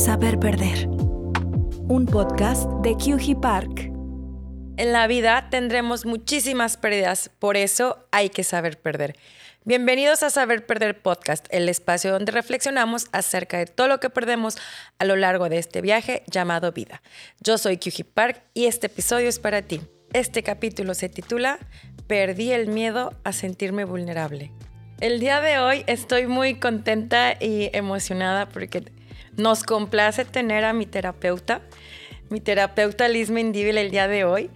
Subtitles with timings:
[0.00, 0.88] Saber Perder.
[0.88, 3.92] Un podcast de QG Park.
[4.78, 9.14] En la vida tendremos muchísimas pérdidas, por eso hay que saber perder.
[9.66, 14.56] Bienvenidos a Saber Perder Podcast, el espacio donde reflexionamos acerca de todo lo que perdemos
[14.98, 17.02] a lo largo de este viaje llamado vida.
[17.40, 19.82] Yo soy QG Park y este episodio es para ti.
[20.14, 21.58] Este capítulo se titula
[22.06, 24.50] Perdí el miedo a sentirme vulnerable.
[25.00, 28.82] El día de hoy estoy muy contenta y emocionada porque
[29.40, 31.62] nos complace tener a mi terapeuta,
[32.28, 34.50] mi terapeuta Liz Mendívil el día de hoy.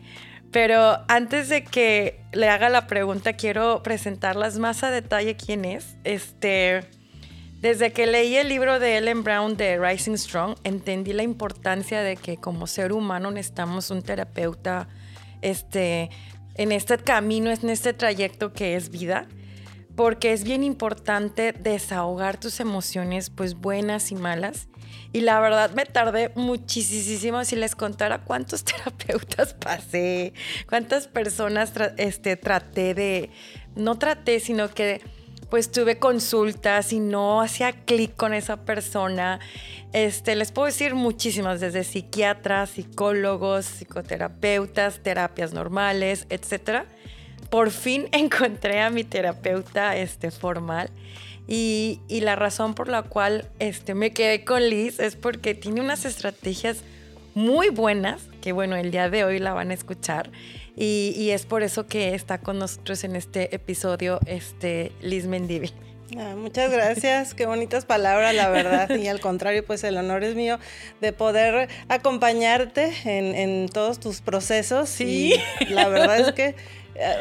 [0.52, 5.96] Pero antes de que le haga la pregunta, quiero presentarlas más a detalle quién es.
[6.04, 6.82] Este,
[7.60, 12.16] desde que leí el libro de Ellen Brown de Rising Strong, entendí la importancia de
[12.16, 14.88] que como ser humano necesitamos un terapeuta
[15.42, 16.10] este,
[16.54, 19.26] en este camino, en este trayecto que es vida
[19.96, 24.68] porque es bien importante desahogar tus emociones, pues buenas y malas.
[25.14, 30.32] Y la verdad me tardé muchísimo si les contara cuántos terapeutas pasé,
[30.68, 33.30] cuántas personas este, traté de,
[33.76, 35.00] no traté, sino que
[35.50, 39.38] pues tuve consultas y no hacía clic con esa persona.
[39.92, 46.86] Este, les puedo decir muchísimas, desde psiquiatras, psicólogos, psicoterapeutas, terapias normales, etcétera
[47.54, 50.90] por fin encontré a mi terapeuta este, formal.
[51.46, 56.04] Y, la razón por la cual este, me quedé con Liz es porque tiene unas
[56.04, 56.82] estrategias
[57.34, 60.30] muy buenas, que bueno, el día de hoy la van a escuchar.
[60.76, 65.72] Y, es por eso que está con nosotros en este episodio este, Liz Mendívil.
[66.18, 68.90] Ah, muchas gracias, qué bonitas palabras, la verdad.
[68.96, 70.58] Y al contrario, pues el honor es mío
[71.00, 74.88] de poder acompañarte en, todos tus procesos.
[74.88, 75.34] Sí.
[75.60, 76.54] Y la verdad es que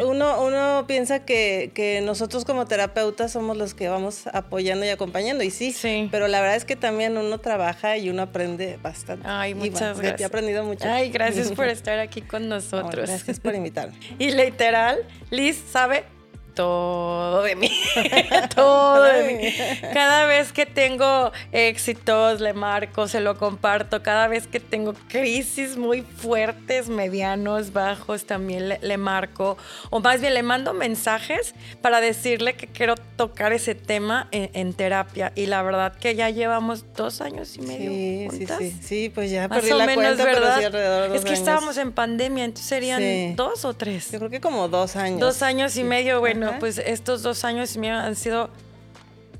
[0.05, 5.49] uno, uno piensa que, nosotros como terapeutas somos los que vamos apoyando y acompañando, y
[5.49, 9.27] sí, sí, pero la verdad es que también uno trabaja y uno aprende bastante.
[9.27, 10.17] Ay, muchas gracias.
[10.17, 10.85] Te he aprendido mucho.
[10.87, 13.09] Ay, gracias por estar aquí con nosotros.
[13.09, 13.97] gracias por invitarme.
[14.19, 14.99] Y literal,
[15.31, 16.05] Liz sabe
[16.53, 17.71] todo de mí,
[18.55, 19.89] todo de mí.
[19.93, 24.03] Cada vez que tengo éxitos, le marco, se lo comparto.
[24.03, 29.57] Cada vez que tengo crisis muy fuertes, medianos, bajos, también le, marco.
[29.89, 35.31] O más bien le mando mensajes para decirle que quiero tocar ese tema en, terapia.
[35.35, 37.89] Y la verdad que ya llevamos dos años y medio.
[37.89, 38.57] Sí, juntas.
[38.59, 40.41] sí, sí, sí, pues ya más perdí o la menos, cuenta, ¿verdad?
[40.41, 41.39] pero sí alrededor de dos es que años.
[41.39, 44.11] estábamos en pandemia, entonces serían dos o tres.
[44.11, 45.19] Yo creo que como dos años.
[45.19, 46.59] Dos años y medio, bueno, Ajá.
[46.59, 48.49] pues estos dos años han sido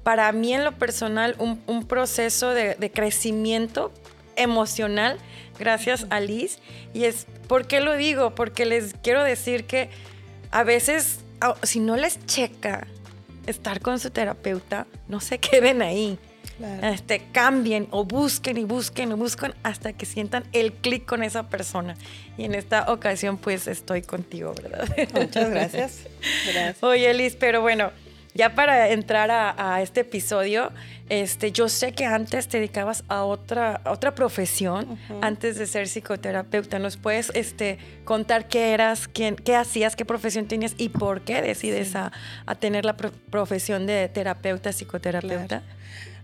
[0.04, 3.92] para mí en lo personal un, un proceso de, de crecimiento
[4.36, 5.18] emocional
[5.58, 6.60] gracias a Liz.
[6.94, 8.36] Y es, ¿por qué lo digo?
[8.36, 9.90] Porque les quiero decir que
[10.52, 11.20] a veces,
[11.64, 12.88] si no les checa
[13.48, 16.18] estar con su terapeuta, no se queden ahí.
[16.58, 16.88] Claro.
[16.88, 21.50] Este, cambien o busquen y busquen y busquen hasta que sientan el clic con esa
[21.50, 21.96] persona.
[22.38, 24.88] Y en esta ocasión, pues estoy contigo, ¿verdad?
[25.14, 26.00] Muchas gracias.
[26.52, 26.78] Gracias.
[26.84, 27.92] Oye, Liz, pero bueno,
[28.36, 30.72] ya para entrar a, a este episodio,
[31.10, 35.88] este, yo sé que antes te dedicabas a otra, a otra profesión, antes de ser
[35.88, 36.80] psicoterapeuta.
[36.80, 41.42] ¿Nos puedes este, contar qué eras, quién, qué hacías, qué profesión tenías y por qué
[41.42, 42.12] decides a,
[42.46, 45.62] a tener la pro- profesión de terapeuta, psicoterapeuta?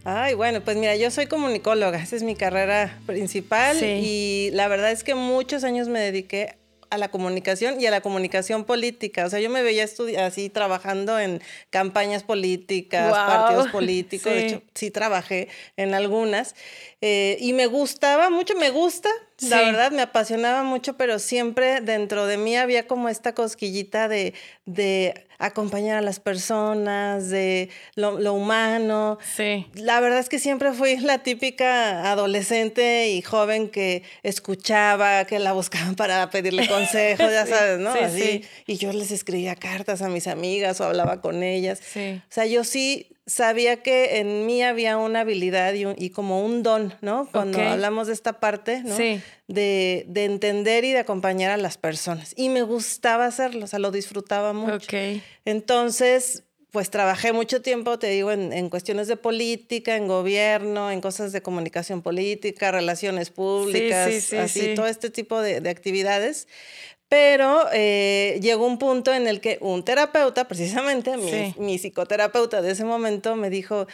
[0.06, 3.86] Ay, bueno, pues mira, yo soy comunicóloga, esa es mi carrera principal Sí.
[3.86, 6.56] y la verdad es que muchos años me dediqué
[6.90, 9.26] a la comunicación y a la comunicación política.
[9.26, 9.86] O sea, yo me veía
[10.26, 11.40] así trabajando en
[11.70, 14.32] campañas políticas, partidos políticos.
[14.34, 16.56] De hecho, sí trabajé en algunas.
[17.02, 19.10] eh, y me gustaba mucho, me gusta,
[19.42, 24.34] la verdad, me apasionaba mucho, pero siempre dentro de mí había como esta cosquillita de,
[24.66, 29.18] de acompañar a las personas, de lo, lo humano.
[29.36, 29.66] Sí.
[29.74, 35.54] La verdad es que siempre fui la típica adolescente y joven que escuchaba, que la
[35.54, 37.94] buscaban para pedirle consejos, ya sabes, ¿no?
[37.94, 38.22] sí, Así.
[38.22, 38.42] sí.
[38.68, 41.80] Y yo les escribía cartas a mis amigas o hablaba con ellas.
[41.84, 42.22] Sí.
[42.22, 46.44] O sea, yo sí sabía que en mí había una habilidad y, un- y como
[46.44, 47.30] un don, ¿no?
[47.32, 48.98] Cuando hablamos de esta parte, ¿no?
[48.98, 49.22] Sí.
[49.48, 52.34] De, de entender y de acompañar a las personas.
[52.36, 54.74] Y me gustaba hacerlo, o sea, lo disfrutaba mucho.
[54.88, 55.22] Ok.
[55.46, 61.02] Entonces, pues trabajé mucho tiempo, te digo, en, en cuestiones de política, en gobierno, en
[61.02, 64.74] cosas de comunicación política, relaciones públicas, sí, sí, así, sí.
[64.76, 66.48] todo este tipo de, de actividades.
[67.10, 71.56] Pero eh, llegó un punto en el que un terapeuta, precisamente mi, Sí.
[71.58, 73.88] mi psicoterapeuta de ese momento, me dijo,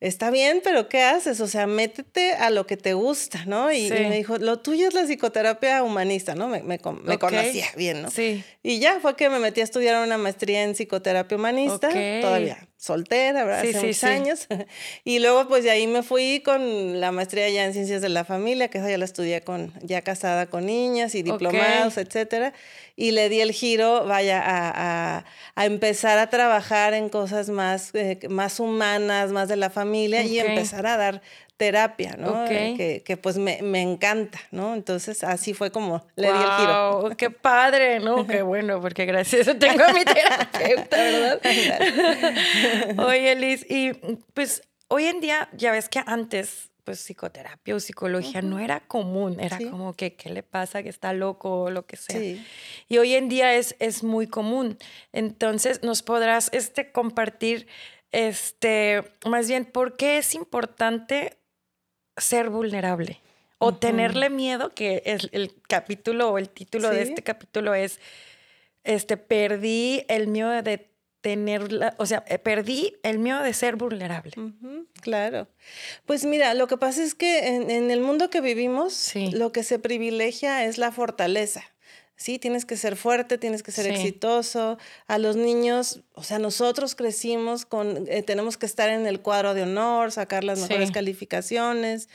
[0.00, 1.40] está bien, pero ¿qué haces?
[1.40, 3.72] O sea, métete a lo que te gusta, ¿no?
[3.72, 6.46] Y, me dijo, lo tuyo es la psicoterapia humanista, ¿no?
[6.46, 8.10] Me, conocía bien, ¿no?
[8.10, 8.44] Sí.
[8.62, 11.88] Y ya fue que me metí a estudiar una maestría en psicoterapia humanista.
[11.88, 12.20] Ok.
[12.20, 13.62] Todavía soltera, ¿verdad?
[13.62, 14.06] Sí, Hace sí, muchos sí.
[14.06, 14.46] años.
[15.04, 18.24] Y luego pues de ahí me fui con la maestría ya en ciencias de la
[18.24, 22.52] familia, que esa ya la estudié con, ya casada con niñas y diplomados, etcétera.
[22.96, 25.24] Y le di el giro, vaya, a, a-
[25.56, 30.38] a empezar a trabajar en cosas más, eh, más humanas, más de la familia y
[30.38, 31.22] empezar a dar
[31.58, 32.44] terapia, ¿no?
[32.44, 32.50] Ok.
[32.50, 34.72] Eh, Que, que, pues me, me encanta, ¿no?
[34.74, 37.10] Entonces así fue como le di el giro.
[37.18, 37.98] ¡Qué padre!
[38.00, 38.26] ¿no?
[38.26, 41.40] Qué bueno, porque gracias a eso tengo a mi terapeuta, ¿verdad?
[43.06, 43.92] Oye, Liz, y
[44.34, 49.38] pues hoy en día, ya ves que antes, pues psicoterapia o psicología no era común,
[49.40, 49.66] era Sí.
[49.66, 50.82] como que, ¿qué le pasa?
[50.82, 52.18] Que está loco o lo que sea.
[52.18, 52.42] Sí.
[52.88, 54.78] Y hoy en día es, es muy común.
[55.12, 57.66] Entonces, ¿nos podrás este, compartir,
[58.12, 61.36] este, más bien, por qué es importante
[62.20, 63.20] ser vulnerable?
[63.58, 68.00] O tenerle miedo, que es el capítulo o el título de este capítulo es,
[68.84, 70.88] este, perdí el miedo de
[71.20, 74.32] tener, la- o sea, eh, perdí el miedo de ser vulnerable.
[75.00, 75.48] Claro.
[76.06, 79.32] Pues mira, lo que pasa es que en, en el mundo que vivimos, Sí.
[79.32, 81.64] lo que se privilegia es la fortaleza.
[82.20, 83.92] Sí, tienes que ser fuerte, tienes que ser Sí.
[83.92, 84.76] exitoso.
[85.06, 89.54] A los niños, o sea, nosotros crecimos con, eh, tenemos que estar en el cuadro
[89.54, 90.94] de honor, sacar las mejores Sí.
[90.94, 92.08] calificaciones,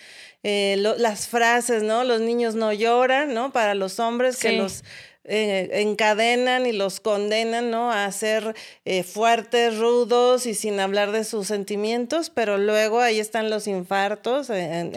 [0.43, 2.03] eh, lo- las frases, ¿no?
[2.03, 3.53] Los niños no lloran, ¿no?
[3.53, 4.83] Para los hombres que los
[5.25, 7.91] eh, encadenan y los condenan, ¿no?
[7.91, 8.55] A ser
[8.85, 14.49] eh, fuertes, rudos y sin hablar de sus sentimientos, pero luego ahí están los infartos
[14.49, 14.93] en,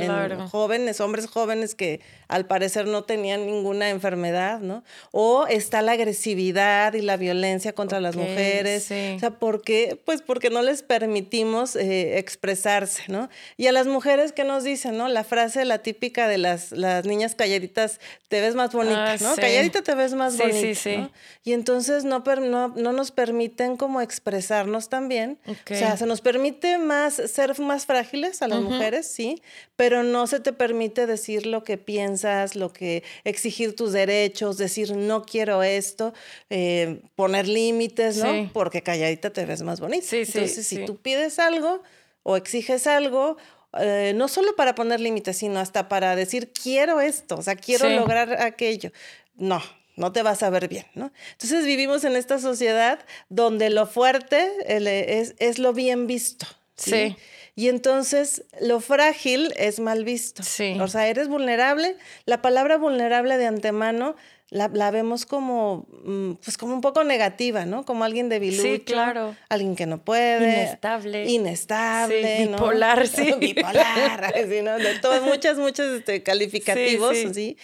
[0.48, 4.82] jóvenes, hombres jóvenes que al parecer no tenían ninguna enfermedad, ¿no?
[5.12, 8.84] O está la agresividad y la violencia contra las mujeres.
[8.84, 9.12] sí.
[9.14, 10.00] O sea, ¿por qué?
[10.04, 13.28] Pues porque no les permitimos eh, expresarse, ¿no?
[13.56, 15.06] Y a las mujeres, ¿qué nos dicen, no?
[15.06, 19.34] La frase, la típica de las, las niñas calladitas, te ves más bonita, Ah, ¿no?
[19.34, 19.40] sí.
[19.40, 20.96] Calladita te ves más Sí, bonita, sí, sí.
[20.96, 21.10] ¿no?
[21.44, 25.38] Y entonces no, no, no nos permiten como expresarnos también.
[25.46, 25.70] Ok.
[25.70, 29.40] O sea, se nos permite más ser más frágiles a las mujeres, sí,
[29.76, 34.96] pero no se te permite decir lo que piensas, lo que exigir tus derechos, decir
[34.96, 36.12] no quiero esto,
[36.50, 38.32] eh, poner límites, ¿no?
[38.32, 38.50] Sí.
[38.52, 40.04] Porque calladita te ves más bonita.
[40.06, 41.82] Sí, sí, Entonces, si tú pides algo
[42.22, 43.36] o exiges algo,
[43.78, 47.86] eh, no solo para poner límites, sino hasta para decir quiero esto, o sea, quiero
[47.88, 47.94] Sí.
[47.94, 48.90] lograr aquello.
[49.36, 49.60] No,
[49.96, 51.10] no te vas a ver bien, ¿no?
[51.32, 56.46] Entonces vivimos en esta sociedad donde lo fuerte es, es lo bien visto.
[56.76, 56.90] ¿sí?
[56.90, 57.16] Sí.
[57.58, 60.42] Y entonces lo frágil es mal visto.
[60.42, 60.76] Sí.
[60.78, 61.96] O sea, eres vulnerable.
[62.26, 64.14] La palabra vulnerable de antemano
[64.50, 67.84] la, la vemos como, mm, pues como un poco negativa, ¿no?
[67.84, 68.84] Como alguien debilucho.
[68.84, 69.34] claro.
[69.48, 70.52] Alguien que no puede.
[70.62, 71.24] Inestable.
[71.26, 72.36] Inestable.
[72.38, 72.52] Sí, ¿no?
[72.58, 73.32] bipolar, sí.
[73.40, 74.34] bipolar.
[74.48, 74.78] sí, ¿no?
[74.78, 77.34] De todo, muchas, muchos este, calificativos, Sí, sí.
[77.34, 77.56] ¿sí?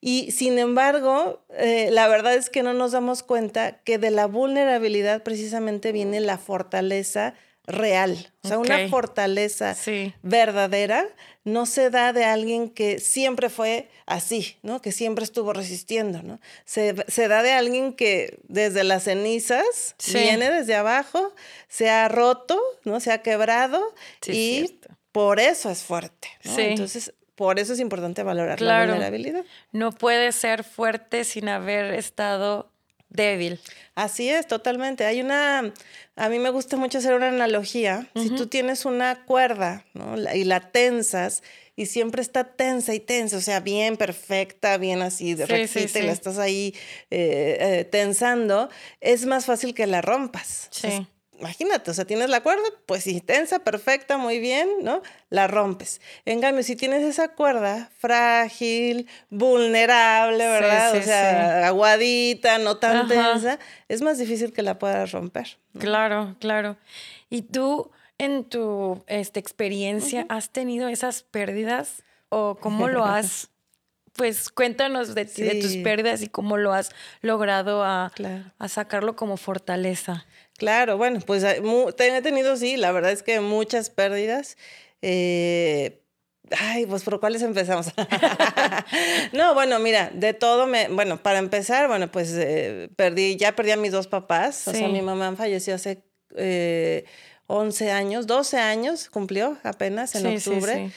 [0.00, 4.26] Y sin embargo, eh, la verdad es que no nos damos cuenta que de la
[4.26, 7.34] vulnerabilidad precisamente viene la fortaleza
[7.66, 8.30] real.
[8.42, 10.14] O sea, una fortaleza Sí.
[10.22, 11.06] verdadera
[11.44, 14.80] no se da de alguien que siempre fue así, ¿no?
[14.82, 16.40] Que siempre estuvo resistiendo, ¿no?
[16.64, 20.18] Se, se da de alguien que desde las cenizas Sí.
[20.18, 21.32] viene desde abajo,
[21.68, 23.00] se ha roto, ¿no?
[23.00, 23.80] Se ha quebrado
[24.22, 24.80] Sí, y
[25.12, 26.58] por eso es fuerte, ¿no?
[26.58, 28.86] Entonces, por eso es importante valorar Claro.
[28.86, 29.44] la vulnerabilidad.
[29.72, 32.70] No puede ser fuerte sin haber estado
[33.08, 33.60] débil.
[33.94, 35.04] Así es, totalmente.
[35.04, 35.72] Hay una,
[36.16, 38.08] a mí me gusta mucho hacer una analogía.
[38.14, 40.16] Si tú tienes una cuerda ¿no?
[40.34, 41.42] Y la tensas
[41.76, 45.88] y siempre está tensa y tensa, o sea, bien perfecta, bien así, de Sí, rectita
[45.88, 46.14] sí, y la sí.
[46.14, 46.74] estás ahí
[47.10, 48.70] eh, eh, tensando,
[49.00, 50.68] es más fácil que la rompas.
[50.70, 50.86] Sí.
[50.86, 55.02] Entonces, Imagínate, o sea, tienes la cuerda, pues sí, tensa, perfecta, muy bien, ¿no?
[55.30, 56.00] La rompes.
[56.24, 60.92] En cambio, si tienes esa cuerda frágil, vulnerable, ¿verdad?
[60.92, 63.08] sí, o sea, aguadita, no tan Ajá.
[63.08, 65.58] tensa, es más difícil que la puedas romper.
[65.78, 66.76] Claro, claro.
[67.28, 73.48] ¿Y tú en tu este, experiencia has tenido esas pérdidas o cómo lo has?
[74.16, 76.88] Pues cuéntanos de ti, de tus pérdidas y cómo lo has
[77.20, 78.44] logrado a, Claro.
[78.58, 80.24] a sacarlo como fortaleza.
[80.58, 81.44] Claro, bueno, pues
[81.96, 84.56] te- he tenido, sí, la verdad es que muchas pérdidas.
[85.02, 86.00] Eh,
[86.58, 87.88] ay, pues por cuáles empezamos.
[89.32, 93.72] no, bueno, mira, de todo me, bueno, para empezar, bueno, pues eh, perdí, ya perdí
[93.72, 94.66] a mis dos papás.
[94.68, 94.92] O sea, Sí.
[94.92, 96.02] mi mamá falleció hace
[96.36, 97.04] eh,
[97.46, 100.74] 11 años, 12 años cumplió apenas en Sí, sí, octubre.
[100.88, 100.92] sí.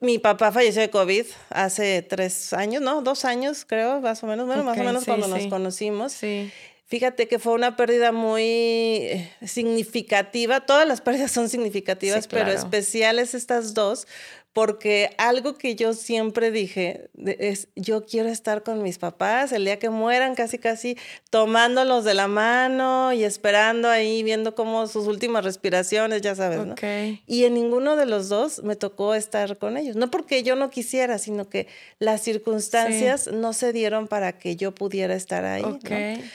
[0.00, 3.00] Mi papá falleció de COVID hace tres años, ¿no?
[3.00, 4.46] Dos años, creo, más o menos.
[4.46, 5.48] Bueno, más o menos sí, cuando nos sí.
[5.48, 6.12] conocimos.
[6.12, 6.52] Sí.
[6.86, 10.60] Fíjate que fue una pérdida muy eh, significativa.
[10.60, 14.06] Todas las pérdidas son significativas, Sí, pero especiales estas dos,
[14.54, 19.80] porque algo que yo siempre dije es, yo quiero estar con mis papás el día
[19.80, 20.96] que mueran, casi, casi
[21.28, 26.76] tomándolos de la mano y esperando ahí, viendo cómo sus últimas respiraciones, ya sabes, ¿no?
[27.26, 29.96] Y en ninguno de los dos me tocó estar con ellos.
[29.96, 31.66] No porque yo no quisiera, sino que
[31.98, 35.64] las circunstancias no se dieron para que yo pudiera estar ahí.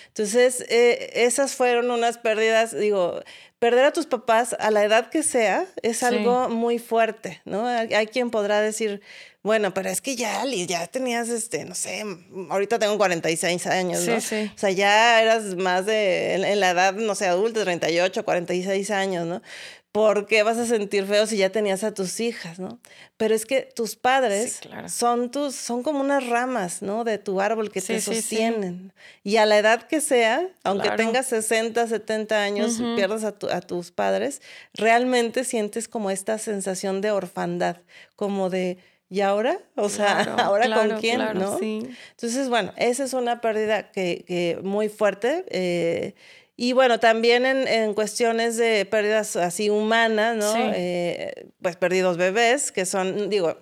[0.08, 3.22] Entonces, eh, esas fueron unas pérdidas, digo,
[3.60, 7.68] perder a tus papás a la edad que sea es algo muy fuerte, ¿no?
[7.68, 9.02] Hay, quien podrá decir,
[9.44, 12.06] bueno, pero es que ya, ya tenías, este, no sé,
[12.50, 14.16] ahorita tengo 46 años, ¿no?
[14.16, 19.28] O sea, ya eras más de, en, la edad, no sé, adulta, 38, 46 años,
[19.28, 19.42] ¿no?
[19.92, 22.80] ¿Por qué vas a sentir feo si ya tenías a tus hijas, no?
[23.18, 27.04] Pero es que tus padres son tus, son como unas ramas, ¿no?
[27.04, 28.94] De tu árbol que te sostienen.
[29.24, 33.62] y a la edad que sea, aunque tengas 60, 70 años y pierdas a, a,
[33.62, 34.42] tus padres,
[34.74, 37.78] realmente sientes como esta sensación de orfandad,
[38.16, 38.78] como de...
[39.12, 39.58] ¿Y ahora?
[39.74, 41.18] O sea, ¿ahora con quién?
[41.34, 41.58] ¿no?
[41.60, 45.46] Entonces, bueno, esa es una pérdida que, que muy fuerte.
[45.50, 46.14] Eh,
[46.62, 50.54] y bueno, también en, cuestiones de pérdidas así humanas, ¿no?
[50.76, 53.56] Eh, pues perdidos bebés, que son, digo,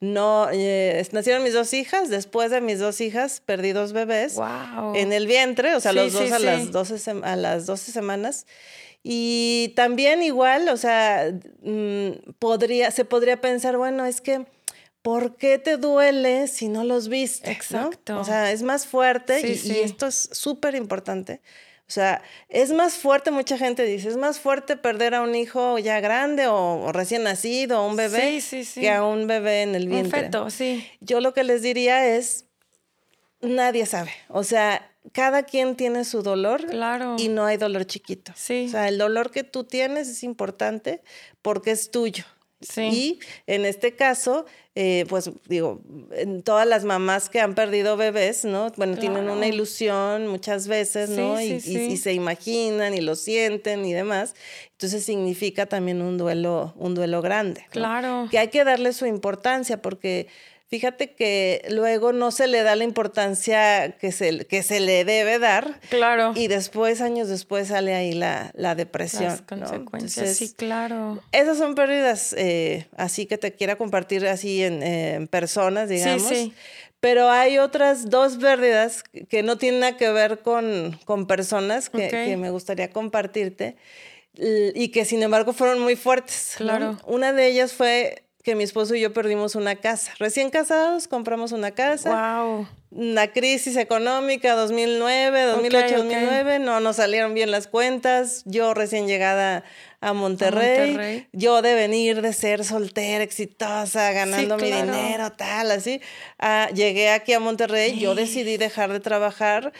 [0.00, 4.36] no, eh, nacieron mis dos hijas, después de mis dos hijas, perdidos bebés
[4.96, 8.46] en el vientre, o sea, los dos a, las 12 a las 12 semanas.
[9.04, 14.44] Y también igual, o sea, mm, podría, se podría pensar, bueno, es que...
[15.02, 17.50] ¿por qué te duele si no los viste?
[17.50, 18.20] Exacto.
[18.20, 21.40] O sea, es más fuerte y, y, esto es súper importante.
[21.90, 25.76] O sea, es más fuerte, mucha gente dice, es más fuerte perder a un hijo
[25.80, 28.40] ya grande o, recién nacido, o un bebé,
[28.74, 30.20] que a un bebé en el vientre.
[30.20, 30.86] Un feto, sí.
[31.00, 32.44] Yo lo que les diría es,
[33.40, 34.12] nadie sabe.
[34.28, 37.16] O sea, cada quien tiene su dolor claro.
[37.18, 38.32] y no hay dolor chiquito.
[38.36, 38.66] Sí.
[38.68, 41.02] O sea, el dolor que tú tienes es importante
[41.42, 42.22] porque es tuyo.
[42.60, 42.82] Sí.
[42.82, 45.80] Y en este caso, eh, pues digo,
[46.12, 48.70] en todas las mamás que han perdido bebés, ¿no?
[48.76, 51.40] Bueno, tienen una ilusión muchas veces, ¿no?
[51.40, 54.34] y, y, se imaginan y lo sienten y demás.
[54.72, 57.66] Entonces significa también un duelo, un duelo grande.
[57.70, 58.28] Claro.
[58.30, 60.28] Que hay que darle su importancia porque
[60.70, 65.40] Fíjate que luego no se le da la importancia que se, que se le debe
[65.40, 65.80] dar.
[65.90, 66.32] Claro.
[66.36, 69.24] Y después, años después, sale ahí la, la depresión.
[69.24, 71.20] Las consecuencias, sí, claro.
[71.32, 76.28] Esas son pérdidas eh, así que te quiera compartir así en, personas, digamos.
[76.28, 76.52] Sí, sí.
[77.00, 82.10] Pero hay otras dos pérdidas que no tienen nada que ver con, con personas que,
[82.10, 83.74] que, me gustaría compartirte
[84.34, 86.54] y que sin embargo fueron muy fuertes.
[86.58, 86.96] Claro.
[87.06, 90.12] Una de ellas fue que mi esposo y yo perdimos una casa.
[90.18, 92.42] Recién casados, compramos una casa.
[92.44, 92.66] Wow.
[92.90, 98.42] La crisis económica 2009, 2008, 2009, no nos salieron bien las cuentas.
[98.46, 99.62] Yo recién llegada
[100.00, 106.00] a Monterrey, yo de venir de ser soltera, exitosa, ganando mi dinero, tal, así.
[106.38, 109.72] Ah, llegué aquí a Monterrey, yo decidí dejar de trabajar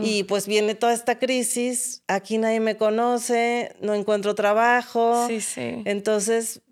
[0.00, 2.02] y pues viene toda esta crisis.
[2.06, 5.26] Aquí nadie me conoce, no encuentro trabajo.
[5.26, 5.82] Sí, sí.
[5.84, 6.62] Entonces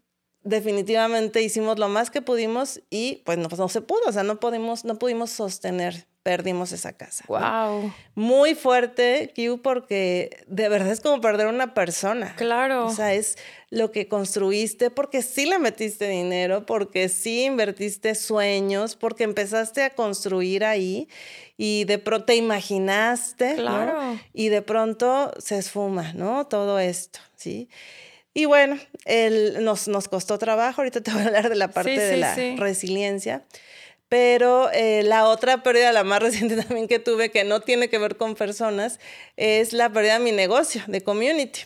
[0.44, 4.40] definitivamente hicimos lo más que pudimos y pues no, no se pudo, o sea, no
[4.40, 7.24] pudimos, no pudimos sostener, perdimos esa casa.
[7.28, 7.92] Wow.
[8.14, 12.34] Muy fuerte, Q, porque de verdad es como perder una persona.
[12.36, 12.86] Claro.
[12.86, 13.38] O sea, es
[13.70, 19.90] lo que construiste porque sí le metiste dinero, porque sí invertiste sueños, porque empezaste a
[19.90, 21.08] construir ahí
[21.56, 24.18] y de pronto te imaginaste, claro.
[24.32, 26.46] Y de pronto se esfuma, ¿no?
[26.46, 27.68] Todo esto, ¿sí?
[28.34, 31.98] Y bueno, el, nos, nos costó trabajo, ahorita te voy a hablar de la parte
[31.98, 33.42] de la resiliencia,
[34.08, 37.98] pero eh, la otra pérdida, la más reciente también que tuve, que no tiene que
[37.98, 39.00] ver con personas,
[39.36, 41.60] es la pérdida de mi negocio, de community.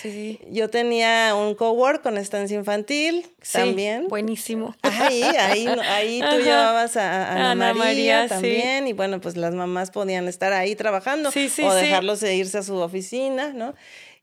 [0.00, 0.40] Sí.
[0.50, 4.08] Yo tenía un cowork con estancia infantil también.
[4.08, 4.74] Buenísimo.
[4.82, 8.88] Ahí, ahí, ahí tú llevabas a, Ana, María, también.
[8.88, 12.76] Y bueno, pues las mamás podían estar ahí trabajando o dejarlos de irse a su
[12.76, 13.74] oficina, ¿no?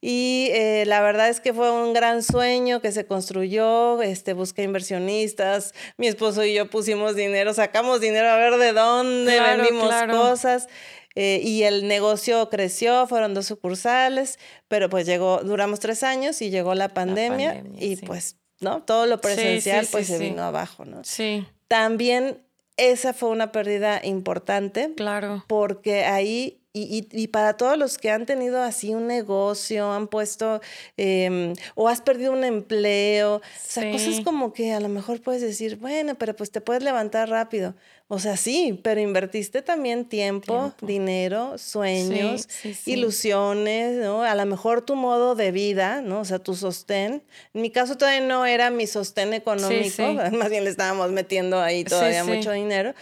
[0.02, 4.64] Y eh, la verdad es que fue un gran sueño que se construyó, este, busqué
[4.64, 10.68] inversionistas, mi esposo y yo pusimos dinero, sacamos dinero a ver de dónde vendimos cosas.
[11.16, 14.40] Eh, y el negocio creció, fueron dos sucursales,
[14.70, 18.84] pero pues llegó, duramos tres años y llegó la pandemia, y pues, ¿no?
[18.84, 21.04] Todo lo presencial pues se vino abajo, ¿no?
[21.04, 21.46] Sí.
[21.68, 22.44] También
[22.78, 24.94] esa fue una pérdida importante.
[24.96, 25.44] Claro.
[25.48, 30.62] Porque ahí y, para todos los que han tenido así un negocio, han puesto
[30.98, 35.42] em, o has perdido un empleo, o sea, cosas como que a lo mejor puedes
[35.42, 37.76] decir, bueno, pero pues te puedes levantar rápido.
[38.12, 42.48] O sea, sí, pero invertiste también tiempo, dinero, sueños,
[42.86, 44.24] ilusiones, ¿no?
[44.24, 46.22] A lo mejor tu modo de vida, ¿no?
[46.22, 47.24] O sea, tu sostén.
[47.54, 51.84] En mi caso todavía no era mi sostén económico, más bien le estábamos metiendo ahí
[51.84, 52.96] todavía mucho dinero,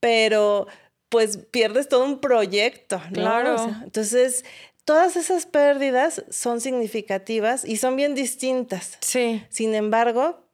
[0.00, 0.66] pero
[1.14, 3.20] pues pierdes todo un proyecto, ¿no?
[3.20, 3.56] Claro.
[3.84, 4.44] entonces,
[4.84, 8.98] todas esas pérdidas son significativas y son bien distintas.
[8.98, 9.44] Sí.
[9.48, 10.44] Sin embargo,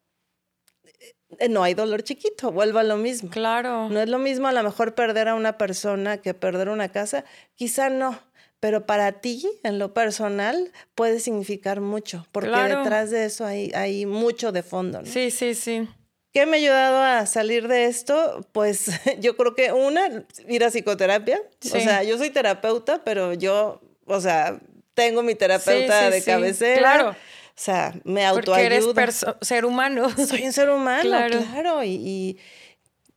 [1.38, 3.31] eh, no hay dolor chiquito, vuelvo a lo mismo.
[3.31, 3.88] Claro.
[3.88, 7.25] No es lo mismo a lo mejor perder a una persona que perder una casa,
[7.55, 8.21] quizá no,
[8.61, 14.05] pero para ti, en lo personal, puede significar mucho, porque detrás de eso hay, hay
[14.05, 15.00] mucho de fondo.
[15.00, 15.07] ¿no?
[15.07, 15.88] Sí, sí, sí.
[16.32, 18.46] ¿Qué me ha ayudado a salir de esto?
[18.52, 21.40] Pues yo creo que una, ir a psicoterapia.
[21.64, 24.60] O sea, yo soy terapeuta, pero yo, o sea,
[24.94, 26.78] tengo mi terapeuta de cabecera.
[26.78, 27.10] Claro.
[27.10, 28.94] O sea, me autoayudo.
[28.94, 30.08] Porque eres ser humano.
[30.26, 31.84] Soy un ser humano, claro.
[31.84, 32.38] y,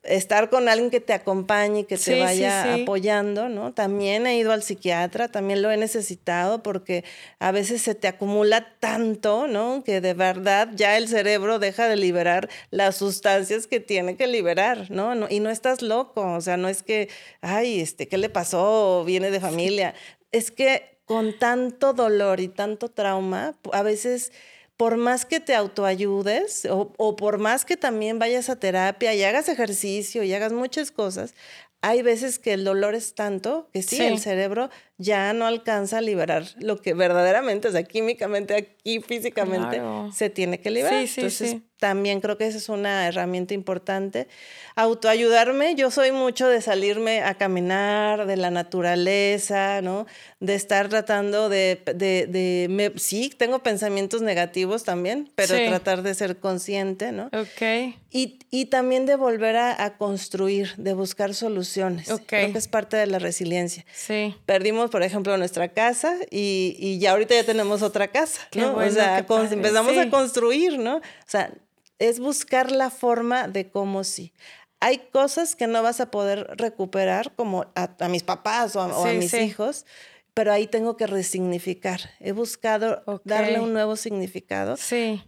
[0.03, 3.73] estar con alguien que te acompañe, que te vaya apoyando, ¿no?
[3.73, 7.05] También he ido al psiquiatra, también lo he necesitado porque
[7.39, 9.83] a veces se te acumula tanto, ¿no?
[9.85, 14.91] Que de verdad ya el cerebro deja de liberar las sustancias que tiene que liberar,
[14.91, 15.15] ¿no?
[15.15, 17.09] no y no estás loco, o sea, no es que,
[17.41, 19.03] ay, este, ¿qué le pasó?
[19.05, 19.93] Viene de familia.
[20.31, 24.31] Es que con tanto dolor y tanto trauma, a veces
[24.77, 29.49] por más que te autoayudes o, por más que también vayas a terapia y hagas
[29.49, 31.35] ejercicio y hagas muchas cosas,
[31.81, 34.69] hay veces que el dolor es tanto que sí, el cerebro
[35.03, 39.81] ya no alcanza a liberar lo que verdaderamente, o sea, químicamente aquí, físicamente,
[40.13, 41.05] se tiene que liberar.
[41.07, 44.29] Sí, Entonces, también creo que esa es una herramienta importante.
[44.75, 50.07] Autoayudarme, yo soy mucho de salirme a caminar, de la naturaleza, ¿no?
[50.39, 56.37] De estar tratando de, de, de sí, tengo pensamientos negativos también, pero tratar de ser
[56.37, 57.25] consciente, ¿no?
[57.33, 57.97] Ok.
[58.15, 62.11] Y, y también de volver a, a, construir, de buscar soluciones.
[62.11, 62.21] Ok.
[62.27, 63.85] Creo que es parte de la resiliencia.
[63.91, 64.35] Sí.
[64.45, 68.75] Perdimos, por ejemplo, nuestra casa y, y ya ahorita ya tenemos otra casa, ¿no?
[68.75, 70.97] o sea, empezamos a construir, ¿no?
[70.97, 71.51] O sea,
[71.97, 74.31] es buscar la forma de cómo sí.
[74.79, 79.33] Hay cosas que no vas a poder recuperar, como a, mis papás o a, mis
[79.33, 79.85] hijos,
[80.33, 82.01] pero ahí tengo que resignificar.
[82.19, 84.75] He buscado darle un nuevo significado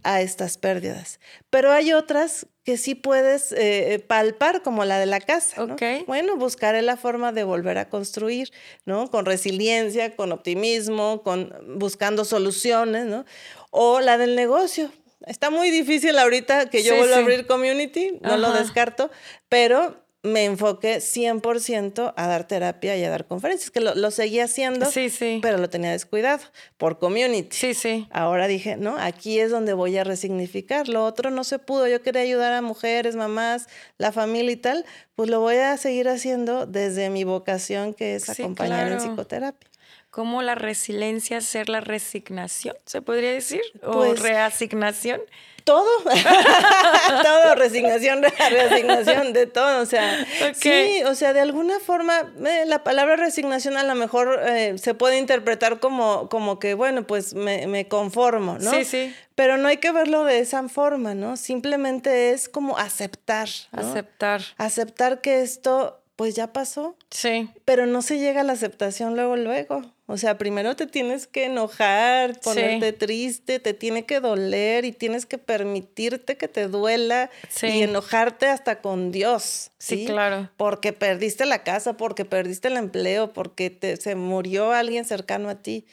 [0.02, 1.20] a estas pérdidas.
[1.50, 5.64] Pero hay otras que sí puedes eh, palpar, como la de la casa.
[6.06, 8.50] Bueno, buscaré la forma de volver a construir,
[8.84, 9.10] ¿no?
[9.10, 13.24] Con resiliencia, con optimismo, con buscando soluciones, ¿no?
[13.70, 14.90] O la del negocio
[15.26, 19.10] Está muy difícil ahorita que yo vuelva a abrir community, no lo descarto,
[19.48, 24.44] pero me enfoqué 100% a dar terapia y a dar conferencias, que lo, lo seguía
[24.44, 25.38] haciendo, sí, sí.
[25.42, 26.44] pero lo tenía descuidado
[26.76, 27.56] por community.
[27.56, 28.08] Sí, sí.
[28.10, 30.88] Ahora dije, no, aquí es donde voy a resignificar.
[30.88, 31.86] Lo otro no se pudo.
[31.88, 34.84] Yo quería ayudar a mujeres, mamás, la familia y tal,
[35.14, 39.70] pues lo voy a seguir haciendo desde mi vocación, que es acompañar en psicoterapia
[40.16, 45.20] cómo la resiliencia ser la resignación, se podría decir, o pues, reasignación.
[45.66, 45.84] Todo,
[47.24, 50.24] todo, resignación, reasignación, de todo, o sea,
[50.54, 54.94] sí, o sea, de alguna forma eh, la palabra resignación a lo mejor eh, se
[54.94, 58.70] puede interpretar como, como que, bueno, pues me, conformo, ¿no?
[58.70, 59.12] Sí, sí.
[59.34, 61.36] Pero no hay que verlo de esa forma, ¿no?
[61.36, 63.48] Simplemente es como aceptar.
[63.72, 64.42] Aceptar.
[64.58, 66.96] Aceptar que esto pues ya pasó.
[67.10, 67.50] Sí.
[67.64, 69.82] Pero no se llega a la aceptación luego, luego.
[70.08, 75.26] O sea, primero te tienes que enojar, ponerte triste, te tiene que doler y tienes
[75.26, 77.28] que permitirte que te duela
[77.60, 79.72] y enojarte hasta con Dios.
[79.78, 80.06] ¿sí?
[80.06, 80.48] claro.
[80.56, 85.56] Porque perdiste la casa, porque perdiste el empleo, porque te, se murió alguien cercano a
[85.56, 85.86] ti.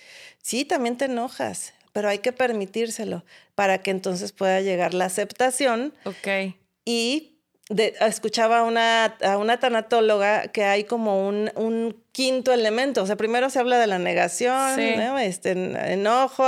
[0.44, 3.24] Sí, también te enojas, pero hay que permitírselo
[3.56, 5.92] para que entonces pueda llegar la aceptación.
[6.06, 6.54] Ok.
[6.86, 7.33] Y
[8.00, 13.02] escuchaba a una, a una tanatóloga que hay como un, un, quinto elemento.
[13.02, 15.52] O sea, primero se habla de la negación, este,
[15.94, 16.46] enojo,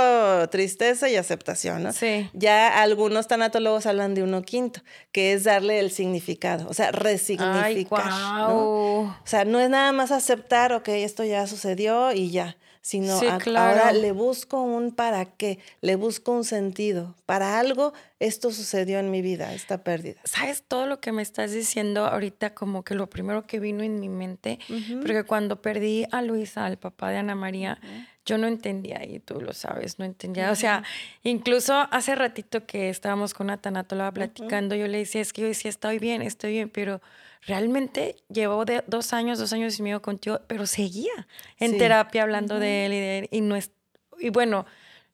[0.48, 1.82] tristeza y aceptación.
[1.82, 1.92] ¿no?
[1.92, 2.30] Sí.
[2.34, 8.12] Ya algunos tanatólogos hablan de uno quinto, que es darle el significado, o sea, resignificar.
[8.48, 12.56] O sea, no es nada más aceptar, ok, esto ya sucedió y ya
[12.86, 13.18] sino
[13.56, 17.16] ahora le busco un para qué, le busco un sentido.
[17.26, 20.20] Para algo esto sucedió en mi vida, esta pérdida.
[20.22, 22.54] ¿Sabes todo lo que me estás diciendo ahorita?
[22.54, 24.60] Como que lo primero que vino en mi mente,
[25.02, 27.80] porque cuando perdí a Luisa, al papá de Ana María,
[28.24, 30.52] yo no entendía, y tú lo sabes, no entendía.
[30.52, 30.84] O sea,
[31.24, 35.48] incluso hace ratito que estábamos con una tanatóloga platicando, yo le decía, es que yo
[35.48, 37.00] decía, estoy bien, estoy bien, pero
[37.46, 41.26] realmente llevo de dos años, dos años y medio contigo, pero seguía
[41.58, 43.28] en terapia hablando de él y de él.
[43.30, 43.70] Y, no es,
[44.18, 44.66] y bueno,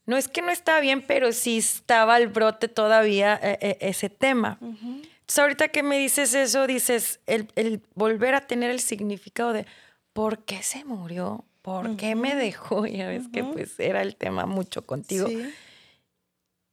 [0.07, 4.09] no es que no estaba bien, pero sí estaba al brote todavía eh, eh, ese
[4.09, 4.59] tema.
[4.61, 9.67] Entonces, ahorita que me dices eso, dices el, el, volver a tener el significado de
[10.13, 12.87] por qué se murió, por qué me dejó.
[12.87, 15.29] Ya ves que pues era el tema mucho contigo.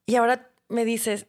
[0.06, 1.26] Y ahora me dices,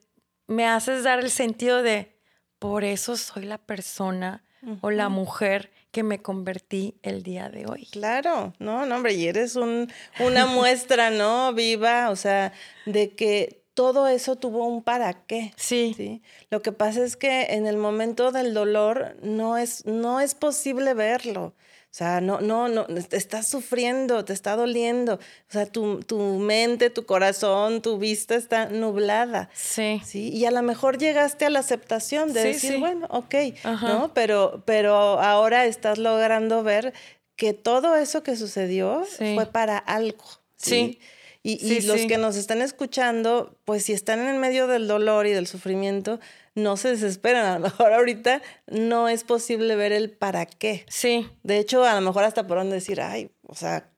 [0.48, 2.21] me haces dar el sentido de
[2.62, 4.44] por eso soy la persona
[4.82, 7.88] o la mujer que me convertí el día de hoy.
[7.88, 11.54] Claro, no, no, hombre, y eres un, una muestra, ¿no?
[11.56, 12.54] Viva, o sea,
[12.86, 15.54] de que todo eso tuvo un para qué.
[15.56, 15.96] Sí.
[15.98, 16.22] sí.
[16.52, 20.94] Lo que pasa es que en el momento del dolor no es, no es posible
[20.94, 21.46] verlo.
[21.46, 25.16] O sea, no, no, no, te estás sufriendo, te está doliendo.
[25.16, 29.50] O sea, tu, tu mente, tu corazón, tu vista está nublada.
[29.52, 30.00] Sí.
[30.06, 30.30] Sí.
[30.30, 33.34] Y a lo mejor llegaste a la aceptación de decir, bueno, ok,
[33.82, 34.12] ¿no?
[34.14, 36.94] Pero, pero ahora estás logrando ver
[37.36, 40.24] que todo eso que sucedió fue para algo.
[40.56, 41.00] Sí.
[41.44, 45.32] Y, y los que nos están escuchando, pues si están en medio del dolor y
[45.32, 46.20] del sufrimiento,
[46.54, 47.46] no se desesperan.
[47.46, 50.86] A lo mejor ahorita no es posible ver el para qué.
[50.88, 51.28] Sí.
[51.44, 53.90] De hecho, a lo mejor hasta por dónde decir, ay, o sea,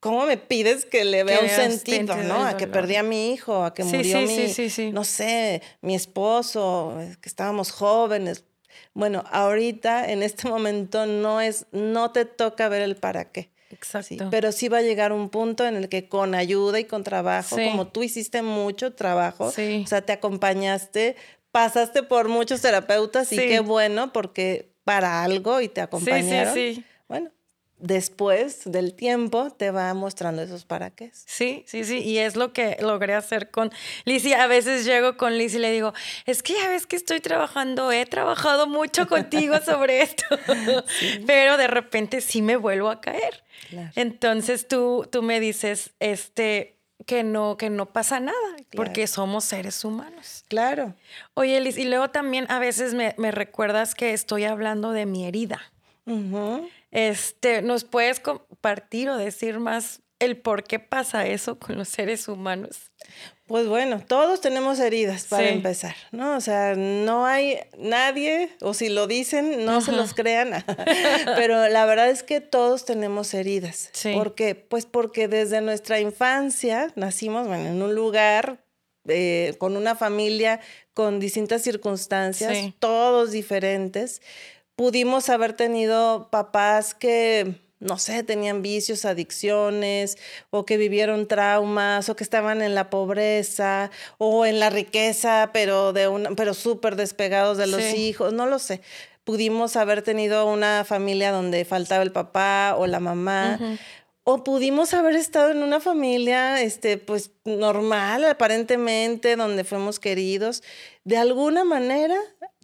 [0.00, 2.44] ¿cómo me pides que le vea un sentido, no?
[2.44, 7.28] A que perdí a mi hijo, a que murió mi, no sé, mi esposo, que
[7.28, 8.44] estábamos jóvenes.
[8.94, 13.50] Bueno, ahorita, en este momento, no es, no te toca ver el para qué.
[13.72, 14.28] Exacto.
[14.30, 17.56] pero sí va a llegar un punto en el que con ayuda y con trabajo,
[17.56, 21.16] como tú hiciste mucho trabajo, o sea, te acompañaste,
[21.50, 26.54] pasaste por muchos terapeutas y qué bueno porque para algo y te acompañaron.
[26.54, 26.86] Sí, sí, sí.
[27.08, 27.30] Bueno,
[27.82, 31.10] después del tiempo te va mostrando esos para qué.
[31.12, 31.98] Sí, sí, sí.
[31.98, 33.70] Y es lo que logré hacer con
[34.04, 34.24] Liz.
[34.32, 35.92] a veces llego con Liz y le digo,
[36.24, 40.24] es que ya ves que estoy trabajando, he trabajado mucho contigo sobre esto.
[41.26, 43.42] Pero de repente sí me vuelvo a caer.
[43.96, 49.84] Entonces tú, tú me dices, este, que no, que no pasa nada, porque somos seres
[49.84, 50.44] humanos.
[50.48, 50.94] Claro.
[51.34, 55.60] Oye, Liz, y luego también a veces me, recuerdas que estoy hablando de mi herida.
[56.92, 62.28] Este, ¿nos puedes compartir o decir más el por qué pasa eso con los seres
[62.28, 62.92] humanos?
[63.46, 66.36] Pues bueno, todos tenemos heridas para empezar, ¿no?
[66.36, 70.64] O sea, no hay nadie, o si lo dicen, no se los crean,
[71.36, 73.90] pero la verdad es que todos tenemos heridas.
[74.14, 74.54] ¿Por qué?
[74.54, 78.64] Pues porque desde nuestra infancia nacimos en un lugar
[79.08, 80.60] eh, con una familia
[80.94, 84.22] con distintas circunstancias, todos diferentes.
[84.76, 90.16] Pudimos haber tenido papás que no sé, tenían vicios, adicciones,
[90.50, 95.92] o que vivieron traumas, o que estaban en la pobreza, o en la riqueza, pero
[95.92, 98.80] de una, pero súper despegados de los hijos, no lo sé.
[99.24, 103.58] Pudimos haber tenido una familia donde faltaba el papá o la mamá.
[104.24, 110.62] O pudimos haber estado en una familia, este, pues normal, aparentemente, donde fuimos queridos.
[111.02, 112.16] De alguna manera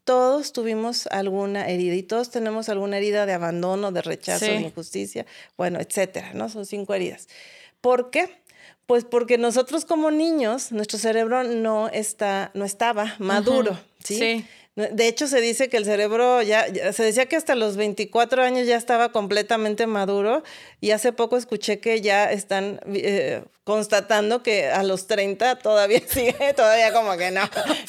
[0.09, 5.27] todos tuvimos alguna herida y todos tenemos alguna herida de abandono, de rechazo, de injusticia,
[5.59, 6.49] bueno, etcétera, ¿no?
[6.49, 7.29] Son cinco heridas.
[7.83, 8.41] ¿Por qué?
[8.87, 14.17] Pues porque nosotros como niños, nuestro cerebro no está, no estaba maduro, ¿sí?
[14.19, 14.47] ¿sí?
[14.79, 18.65] De hecho, se dice que el cerebro ya, se decía que hasta los 24 años
[18.65, 20.45] ya estaba completamente maduro
[20.81, 26.55] y hace poco escuché que ya están eh, constatando que a los 30 todavía sigue,
[26.55, 27.41] todavía como que no.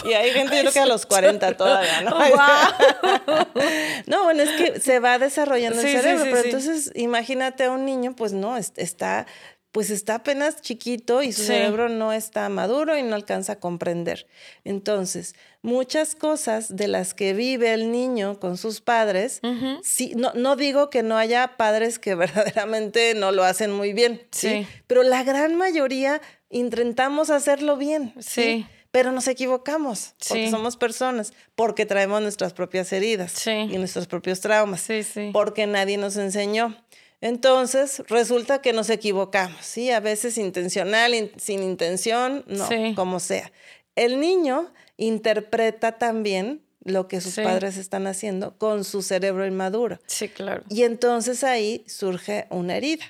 [0.04, 2.18] Y hay gente yo creo que a los 40 todavía, ¿no?
[4.08, 8.16] no, bueno, es que se va desarrollando el cerebro, pero entonces imagínate a un niño,
[8.16, 9.28] pues no, está
[9.72, 14.26] pues está apenas chiquito y su cerebro no está maduro y no alcanza a comprender.
[14.64, 19.42] Entonces, muchas cosas de las que vive el niño con sus padres,
[19.84, 24.22] sí, no, no digo que no haya padres que verdaderamente no lo hacen muy bien,
[24.32, 24.66] ¿sí?
[24.88, 28.66] Pero la gran mayoría intentamos hacerlo bien, ¿sí?
[28.92, 34.88] Pero nos equivocamos, porque somos personas, porque traemos nuestras propias heridas y nuestros propios traumas,
[35.32, 36.76] porque nadie nos enseñó.
[37.22, 39.92] Entonces, resulta que nos equivocamos, ¿sí?
[39.92, 43.52] A veces intencional, sin intención, no, como sea.
[43.96, 50.00] El niño interpreta también lo que sus padres están haciendo con su cerebro inmaduro.
[50.08, 50.64] Sí, claro.
[50.70, 53.06] Y entonces ahí surge una herida.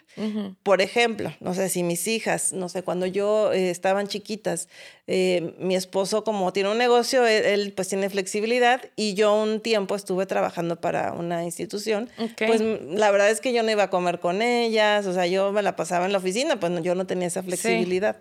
[0.63, 4.67] Por ejemplo, no sé si mis hijas, no sé, cuando yo eh, estaban chiquitas,
[5.07, 9.95] eh, mi esposo como tiene un negocio, él, pues tiene flexibilidad y yo un tiempo
[9.95, 12.09] estuve trabajando para una institución.
[12.37, 15.53] Pues la verdad es que yo no iba a comer con ellas, o sea, yo
[15.53, 18.17] me la pasaba en la oficina, pues yo no tenía esa flexibilidad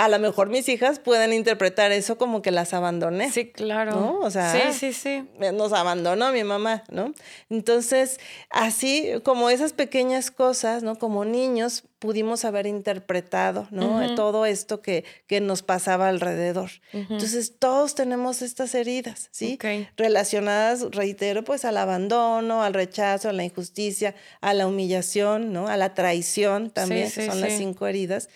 [0.00, 3.30] a lo mejor mis hijas pueden interpretar eso como que las abandoné.
[3.30, 3.92] Sí, claro.
[3.92, 4.20] ¿no?
[4.20, 5.28] O sea, sí, sí, sí.
[5.52, 7.12] Nos abandonó mi mamá, ¿no?
[7.50, 10.98] Entonces, así como esas pequeñas cosas, ¿no?
[10.98, 14.14] Como niños pudimos haber interpretado, ¿no?
[14.14, 16.70] Todo esto que, que nos pasaba alrededor.
[16.94, 19.58] Entonces, todos tenemos estas heridas, ¿sí?
[19.98, 25.68] Relacionadas, reitero, pues al abandono, al rechazo, a la injusticia, a la humillación, ¿no?
[25.68, 28.30] A la traición también, son las cinco heridas.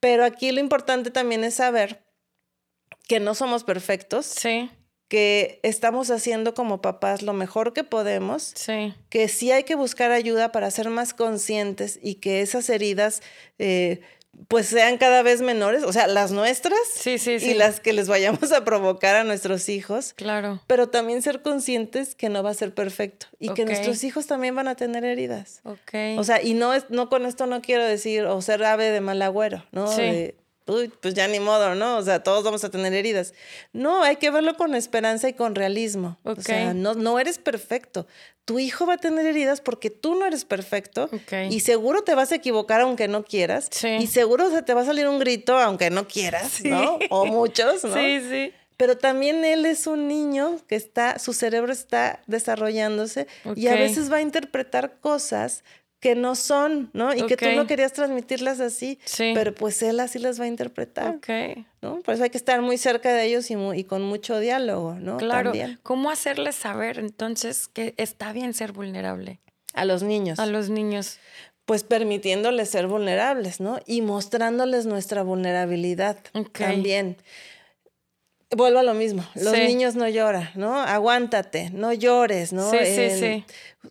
[0.00, 2.04] Pero aquí lo importante también es saber
[3.08, 4.26] que no somos perfectos.
[4.26, 4.70] Sí.
[5.08, 8.52] Que estamos haciendo como papás lo mejor que podemos.
[8.54, 8.94] Sí.
[9.08, 13.22] Que sí hay que buscar ayuda para ser más conscientes y que esas heridas
[13.58, 14.02] eh,
[14.46, 18.08] pues sean cada vez menores, o sea, las nuestras sí, sí, y las que les
[18.08, 20.14] vayamos a provocar a nuestros hijos.
[20.14, 20.60] Claro.
[20.66, 24.54] Pero también ser conscientes que no va a ser perfecto y que nuestros hijos también
[24.54, 25.60] van a tener heridas.
[25.64, 26.18] Ok.
[26.18, 29.00] O sea, y no, es, no con esto no quiero decir o ser ave de
[29.00, 29.88] mal agüero, ¿no?
[29.88, 30.34] Sí
[30.68, 31.96] uy, pues ya ni modo, ¿no?
[31.96, 33.34] O sea, todos vamos a tener heridas.
[33.72, 36.18] No, hay que verlo con esperanza y con realismo.
[36.24, 38.06] O sea, no, no eres perfecto.
[38.44, 41.10] Tu hijo va a tener heridas porque tú no eres perfecto
[41.50, 43.68] y seguro te vas a equivocar aunque no quieras.
[43.84, 46.98] Y seguro se te va a salir un grito aunque no quieras, ¿no?
[47.10, 47.94] O muchos, ¿no?
[47.98, 53.26] Sí, sí pero también él es un niño que está, su cerebro está desarrollándose
[53.56, 55.64] y a veces va a interpretar cosas
[56.00, 57.12] que no son, ¿no?
[57.12, 59.32] Y que tú no querías transmitirlas así, sí.
[59.34, 61.16] pero pues él así las va a interpretar.
[61.16, 61.28] Ok.
[61.82, 62.00] ¿no?
[62.00, 65.16] Por eso hay que estar muy cerca de ellos y, y con mucho diálogo, ¿no?
[65.16, 65.52] Claro.
[65.82, 69.40] ¿Cómo hacerles saber entonces que está bien ser vulnerable?
[69.74, 70.38] A los niños.
[70.38, 71.18] A los niños.
[71.64, 73.78] Pues permitiéndoles ser vulnerables, ¿no?
[73.84, 76.16] Y mostrándoles nuestra vulnerabilidad
[76.52, 77.16] también
[78.56, 79.24] vuelvo a lo mismo.
[79.34, 80.80] Los niños no lloran, ¿no?
[80.80, 82.70] Aguántate, no llores, ¿no?
[82.70, 83.44] Sí, sí, sí.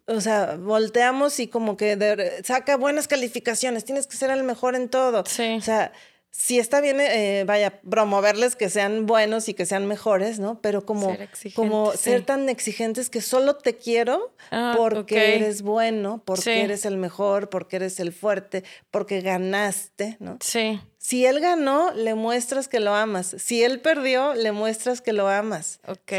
[0.05, 4.89] O sea, volteamos y como que saca buenas calificaciones, tienes que ser el mejor en
[4.89, 5.23] todo.
[5.25, 5.55] Sí.
[5.57, 5.91] O sea,
[6.37, 10.61] sí está bien, eh, vaya, promoverles que sean buenos y que sean mejores, ¿no?
[10.61, 16.21] Pero como ser, como ser tan exigentes que solo te quiero ah, porque eres bueno,
[16.25, 20.37] porque eres el mejor, porque eres el fuerte, porque ganaste, ¿no?
[20.41, 20.79] Sí.
[21.07, 23.33] Si él ganó, le muestras que lo amas.
[23.39, 25.79] Si él perdió, le muestras que lo amas.
[25.87, 26.11] Ok.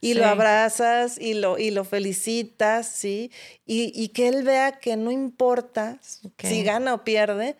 [0.00, 3.30] Y lo abrazas y lo, y lo felicitas, ¿sí?
[3.66, 5.98] Y, que él vea que no importa
[6.38, 7.54] si gana o pierde,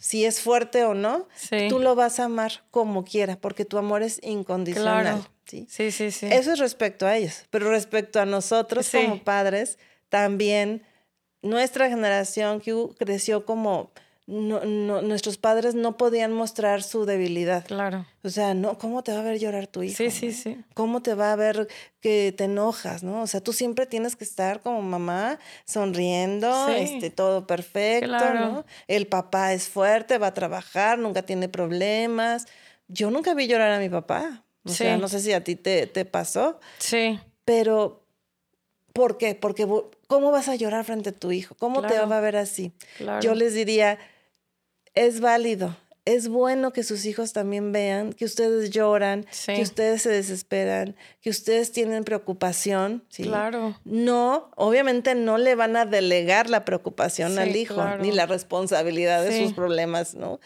[0.00, 1.28] si es fuerte o no,
[1.68, 5.24] tú lo vas a amar como quiera, porque tu amor es incondicional.
[5.44, 5.68] ¿sí?
[5.70, 6.26] sí, sí, sí.
[6.28, 7.44] Eso es respecto a ellos.
[7.50, 10.82] Pero respecto a nosotros como padres, también
[11.40, 13.92] nuestra generación que creció como
[14.26, 17.64] no, no, nuestros padres no podían mostrar su debilidad.
[17.64, 18.06] Claro.
[18.24, 19.96] O sea, no, ¿cómo te va a ver llorar tu hijo?
[19.96, 20.58] Sí, sí, sí.
[20.74, 21.68] ¿Cómo te va a ver
[22.00, 23.22] que te enojas, no?
[23.22, 28.64] O sea, tú siempre tienes que estar como mamá, sonriendo, este, todo perfecto, ¿no?
[28.88, 32.46] El papá es fuerte, va a trabajar, nunca tiene problemas.
[32.88, 34.44] Yo nunca vi llorar a mi papá.
[34.64, 36.58] O sea, no sé si a ti te, te pasó.
[36.78, 37.20] Sí.
[37.44, 38.04] Pero,
[38.92, 39.36] ¿por qué?
[39.36, 39.68] Porque,
[40.08, 41.54] ¿cómo vas a llorar frente a tu hijo?
[41.54, 42.72] ¿Cómo te va a ver así?
[43.20, 44.00] Yo les diría,
[44.96, 45.76] es válido.
[46.04, 51.30] Es bueno que sus hijos también vean que ustedes lloran, que ustedes se desesperan, que
[51.30, 53.02] ustedes tienen preocupación.
[53.08, 53.24] ¿sí?
[53.24, 53.76] Claro.
[53.84, 59.42] No, obviamente no le van a delegar la preocupación al hijo, ni la responsabilidad de
[59.42, 60.38] sus problemas, ¿no?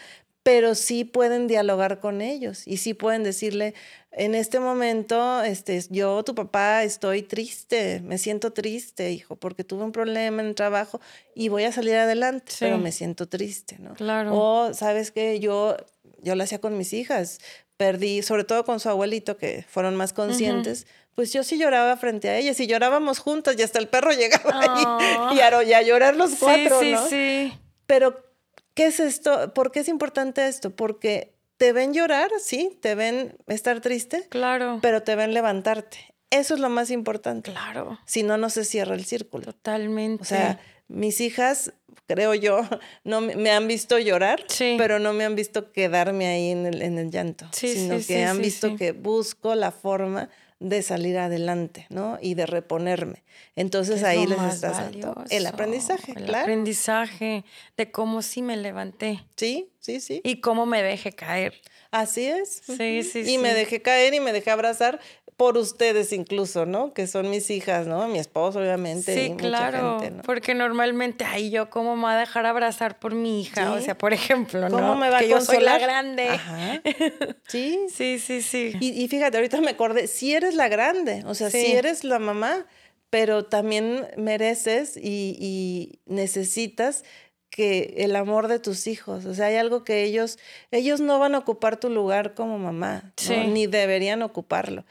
[0.42, 3.74] pero sí pueden dialogar con ellos y sí pueden decirle,
[4.12, 9.84] en este momento, este, yo, tu papá, estoy triste, me siento triste, hijo, porque tuve
[9.84, 11.00] un problema en el trabajo
[11.34, 13.94] y voy a salir adelante, pero me siento triste, ¿no?
[13.94, 14.34] Claro.
[14.34, 15.38] O, ¿sabes qué?
[15.38, 15.76] Yo,
[16.22, 17.38] yo lo hacía con mis hijas,
[17.76, 22.28] perdí, sobre todo con su abuelito, que fueron más conscientes, pues yo sí lloraba frente
[22.28, 25.82] a ellas y llorábamos juntas y hasta el perro llegaba ahí y, a, y, a,
[25.82, 27.02] llorar los cuatro, sí, ¿no?
[27.04, 28.30] Sí, sí, Pero
[28.74, 29.52] ¿Qué es esto?
[29.52, 30.70] ¿Por qué es importante esto?
[30.70, 34.26] Porque te ven llorar, sí, te ven estar triste.
[34.30, 34.78] Claro.
[34.80, 35.98] Pero te ven levantarte.
[36.30, 37.50] Eso es lo más importante.
[37.50, 37.98] Claro.
[38.06, 39.44] Si no, no se cierra el círculo.
[39.44, 40.22] Totalmente.
[40.22, 41.74] O sea, mis hijas,
[42.06, 42.62] creo yo,
[43.04, 44.42] no me han visto llorar,
[44.78, 48.24] pero no me han visto quedarme ahí en el, en el llanto, sí, sino que
[48.24, 52.18] han visto que busco la forma de salir adelante, ¿no?
[52.20, 53.24] Y de reponerme.
[53.56, 56.42] Entonces ahí les estás dando el aprendizaje, el claro.
[56.42, 57.44] aprendizaje
[57.76, 59.24] de cómo sí me levanté.
[59.36, 60.20] Sí, sí, sí.
[60.22, 61.60] Y cómo me dejé caer.
[61.90, 62.62] Así es.
[62.64, 65.00] Sí, sí, y me dejé caer y me dejé abrazar
[65.40, 66.92] por ustedes incluso, ¿no?
[66.92, 68.06] Que son mis hijas, ¿no?
[68.08, 69.14] Mi esposo, obviamente.
[69.14, 69.98] Sí, claro.
[70.26, 73.72] Porque normalmente, ay, yo cómo me va a dejar abrazar por mi hija.
[73.72, 74.76] O sea, por ejemplo, ¿no?
[74.76, 75.40] ¿Cómo me va a consolar?
[75.40, 76.28] yo soy la grande.
[76.28, 76.82] Ajá.
[77.48, 77.86] Sí.
[77.90, 78.74] sí, sí, sí.
[78.80, 82.66] Y, fíjate, ahorita me acordé, si eres la grande, o sea, si eres la mamá,
[83.08, 87.02] pero también mereces y, y necesitas
[87.50, 89.26] que el amor de tus hijos.
[89.26, 90.38] O sea, hay algo que ellos,
[90.70, 94.84] ellos no van a ocupar tu lugar como mamá, ni deberían ocuparlo.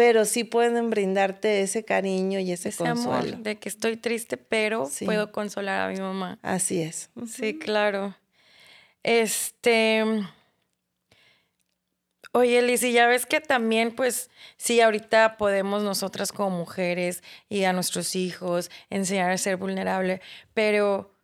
[0.00, 3.36] Pero sí pueden brindarte ese cariño y ese, consuelo.
[3.36, 6.38] de que estoy triste, pero puedo consolar a mi mamá.
[6.40, 7.10] Así es.
[7.26, 8.16] Sí, claro.
[9.02, 10.02] Este.
[12.32, 17.64] Oye, Liz, y ya ves que también, pues, sí, ahorita podemos nosotras como mujeres y
[17.64, 20.22] a nuestros hijos enseñar a ser vulnerable,
[20.54, 21.14] pero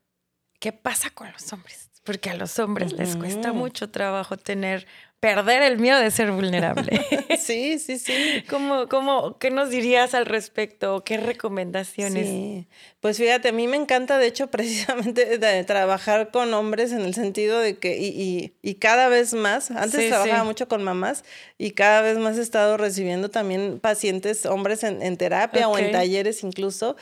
[0.60, 1.88] ¿qué pasa con los hombres?
[2.04, 4.86] Porque a los hombres les cuesta mucho trabajo tener
[5.20, 7.00] perder el miedo de ser vulnerable.
[7.40, 8.44] sí, sí, sí.
[8.48, 11.02] ¿Cómo, cómo, ¿Qué nos dirías al respecto?
[11.04, 12.26] ¿Qué recomendaciones?
[12.26, 12.66] Sí.
[13.00, 17.14] Pues fíjate, a mí me encanta, de hecho, precisamente de trabajar con hombres en el
[17.14, 21.24] sentido de que, y, y, cada vez más, antes trabajaba mucho con mamás
[21.58, 26.42] y cada vez más he estado recibiendo también pacientes, hombres en, terapia o en talleres
[26.42, 26.96] incluso.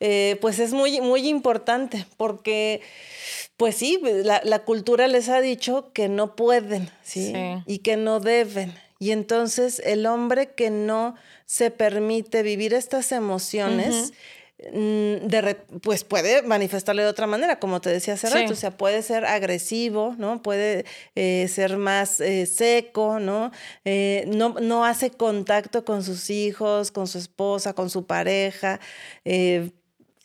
[0.00, 2.82] Eh, pues es muy, muy importante porque
[3.58, 7.34] pues sí, la, cultura les ha dicho que no pueden, ¿sí?
[7.66, 8.72] Y que no deben.
[9.00, 14.12] Y entonces el hombre que no se permite vivir estas emociones,
[14.72, 15.28] mm,
[15.82, 19.24] pues puede manifestarle de otra manera, como te decía hace rato, o sea, puede ser
[19.24, 20.40] agresivo, ¿no?
[20.40, 20.84] Puede
[21.16, 23.50] eh, ser más eh, seco, ¿no?
[23.84, 24.54] Eh, ¿no?
[24.60, 28.78] No hace contacto con sus hijos, con su esposa, con su pareja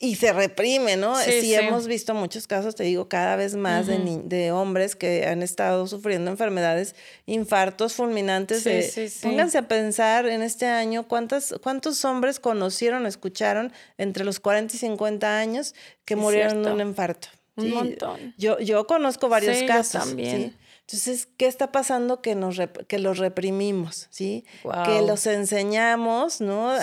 [0.03, 1.15] y se reprime, ¿no?
[1.15, 5.41] Sí, hemos visto muchos casos, te digo, cada vez más de, de, hombres que han
[5.41, 6.93] estado sufriendo enfermedades,
[7.25, 8.63] infartos fulminantes.
[8.63, 14.75] Sí, pónganse a pensar en este año cuántas, cuántos hombres conocieron, escucharon entre los 40
[14.75, 17.29] y 50 años que murieron de un infarto.
[17.55, 18.35] Un montón.
[18.37, 20.03] Yo, yo conozco varios casos.
[20.03, 20.53] también.
[20.81, 22.21] Entonces, ¿qué está pasando?
[22.21, 24.43] Que, nos que los reprimimos, ¿sí?
[24.83, 26.73] Que los enseñamos, ¿no?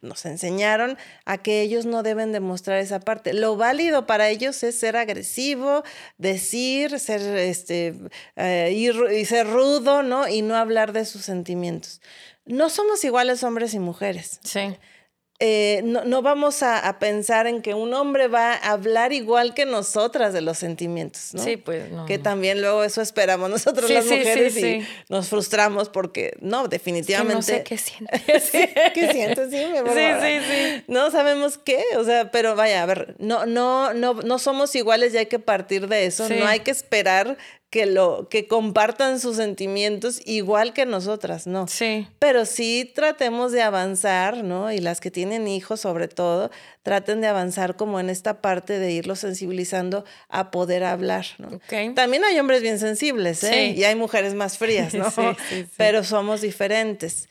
[0.00, 3.32] Nos enseñaron a que ellos no deben demostrar esa parte.
[3.34, 5.82] Lo válido para ellos es ser agresivo,
[6.18, 7.94] decir, ser este
[8.36, 10.28] eh, y ser rudo, ¿no?
[10.28, 12.00] Y no hablar de sus sentimientos.
[12.46, 14.40] No somos iguales hombres y mujeres.
[14.42, 14.76] Sí.
[15.40, 20.32] Eh, no, vamos a, pensar en que un hombre va a hablar igual que nosotras
[20.32, 21.44] de los sentimientos, ¿no?
[21.44, 22.06] Sí, pues no.
[22.06, 27.34] Que también luego eso esperamos nosotros las mujeres y nos frustramos porque no, definitivamente.
[27.34, 28.20] no sé qué sientes.
[28.94, 29.50] ¿Qué sientes?
[29.50, 30.84] Sí, Sí, sí, sí.
[30.88, 35.14] No sabemos qué, o sea, pero vaya, a ver, no, no, no, no somos iguales
[35.14, 36.28] y hay que partir de eso.
[36.28, 37.38] No hay que esperar
[37.70, 41.68] que lo que compartan sus sentimientos igual que nosotras, ¿no?
[41.68, 42.08] Sí.
[42.18, 44.72] Pero sí tratemos de avanzar, ¿no?
[44.72, 46.50] Y las que tienen hijos sobre todo,
[46.82, 51.60] traten de avanzar como en esta parte de irlos sensibilizando a poder hablar, ¿no?
[51.94, 53.74] También hay hombres bien sensibles, ¿eh?
[53.76, 55.10] Y hay mujeres más frías, ¿no?
[55.10, 57.28] sí, sí, Pero somos diferentes.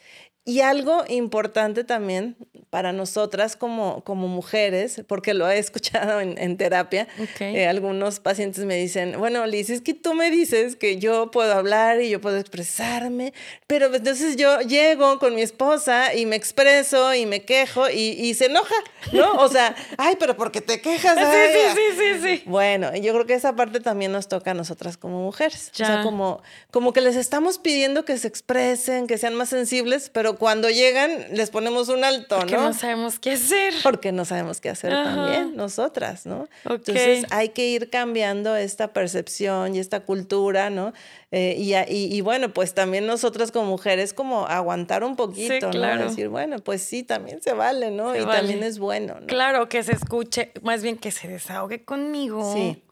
[0.48, 2.34] Y algo importante también
[2.70, 7.06] para nosotras como, como mujeres, porque lo he escuchado en, terapia,
[7.40, 11.52] eh, algunos pacientes me dicen, bueno, Liz, es que tú me dices que yo puedo
[11.52, 13.34] hablar y yo puedo expresarme,
[13.66, 18.46] pero entonces yo llego con mi esposa y me expreso y me quejo y, se
[18.46, 18.74] enoja,
[19.12, 19.32] ¿no?
[19.32, 21.18] O sea, ay, pero ¿por qué te quejas?
[21.18, 24.96] sí, sí, sí, sí, Bueno, yo creo que esa parte también nos toca a nosotras
[24.96, 25.70] como mujeres.
[25.74, 30.10] O sea, como, como que les estamos pidiendo que se expresen, que sean más sensibles,
[30.10, 32.68] pero cuando llegan les ponemos un alto, Porque ¿no?
[32.68, 33.74] no sabemos qué hacer.
[33.82, 36.48] Porque no sabemos qué hacer también nosotras, ¿no?
[36.64, 40.92] Entonces hay que ir cambiando esta percepción y esta cultura, ¿no?
[41.30, 41.74] Eh, y,
[42.16, 45.98] y, bueno, pues también nosotras como mujeres como aguantar un poquito, ¿no?
[45.98, 48.16] Decir, bueno, pues sí, también se vale, ¿no?
[48.16, 49.26] y también es bueno, ¿no?
[49.26, 52.54] Claro, que se escuche, más bien que se desahogue conmigo.
[52.54, 52.82] Sí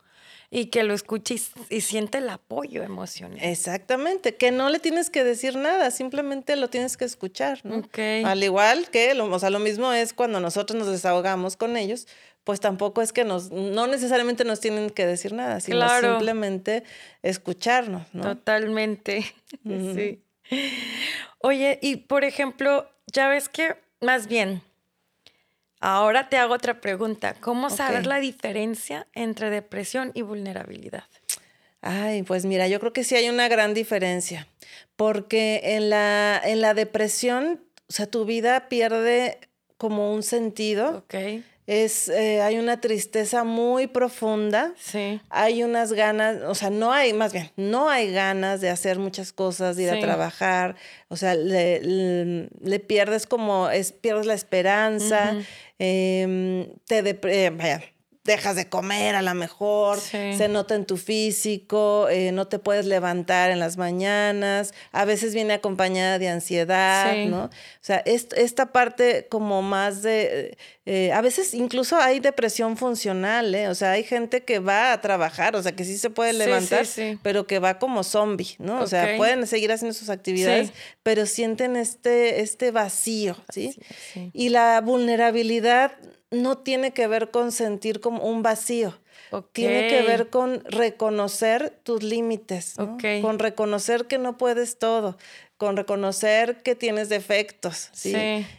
[0.51, 1.37] y que lo escuche
[1.71, 3.39] y, siente el apoyo emocional.
[3.43, 7.83] Exactamente, que no le tienes que decir nada, simplemente lo tienes que escuchar, ¿no?
[8.25, 12.07] Al igual que, lo, o sea, lo mismo es cuando nosotros nos desahogamos con ellos,
[12.45, 16.85] pues tampoco es que nos, no necesariamente nos tienen que decir nada, sino simplemente
[17.23, 18.23] escucharnos, ¿no?
[18.23, 20.23] Totalmente, sí.
[21.39, 24.63] Oye, y por ejemplo, ya ves que, más bien,
[25.89, 27.35] Ahora te hago otra pregunta.
[27.41, 31.05] ¿Cómo saber la diferencia entre depresión y vulnerabilidad?
[31.81, 34.49] Ay, pues mira, yo creo que sí hay una gran diferencia,
[34.97, 39.39] porque en la, en la depresión, o sea, tu vida pierde
[39.77, 41.05] como un sentido.
[41.07, 41.15] Ok
[41.67, 44.73] es, eh, hay una tristeza muy profunda.
[44.79, 45.21] Sí.
[45.31, 49.33] Hay unas ganas, o sea, no hay, más bien, no hay ganas de hacer muchas
[49.33, 50.77] cosas, de ir a trabajar.
[51.09, 55.35] O sea, le, pierdes como, es, pierdes la esperanza.
[55.79, 57.83] Em, te, eh, vaya,
[58.27, 62.85] dejas de comer a lo mejor, se nota en tu físico, eh, no te puedes
[62.85, 67.45] levantar en las mañanas, a veces viene acompañada de ansiedad, ¿no?
[67.45, 73.69] O sea, esta parte como más de, eh, a veces incluso hay depresión funcional, ¿eh?
[73.69, 76.87] O sea, hay gente que va a trabajar, o sea, que sí se puede levantar,
[77.23, 78.81] pero que va como zombie, ¿no?
[78.81, 80.73] O sea, pueden seguir haciendo sus actividades,
[81.03, 83.79] pero sienten este, este vacío, ¿sí?
[84.33, 85.93] Y la vulnerabilidad
[86.31, 88.99] no tiene que ver con sentir como un vacío.
[89.53, 92.75] Tiene que ver con reconocer tus límites,
[93.23, 95.17] con reconocer que no puedes todo,
[95.57, 98.13] con reconocer que tienes defectos, ¿sí?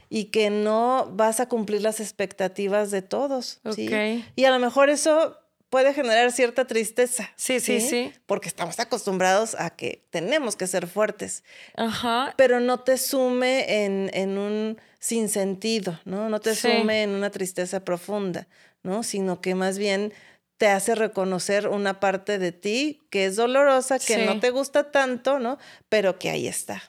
[0.09, 3.87] Y que no vas a cumplir las expectativas de todos, ¿sí?
[4.35, 5.37] Y a lo mejor eso
[5.77, 7.29] puede generar cierta tristeza.
[7.35, 11.43] Sí, sí, sí, Porque estamos acostumbrados a que tenemos que ser fuertes.
[11.75, 12.33] Ajá.
[12.35, 16.29] Pero no te sume en, en un sinsentido, ¿no?
[16.29, 18.47] No te sume en una tristeza profunda,
[18.81, 19.03] ¿no?
[19.03, 20.13] Sino que más bien
[20.57, 25.37] te hace reconocer una parte de ti que es dolorosa, que no te gusta tanto,
[25.37, 25.59] ¿no?
[25.89, 26.81] Pero que ahí está.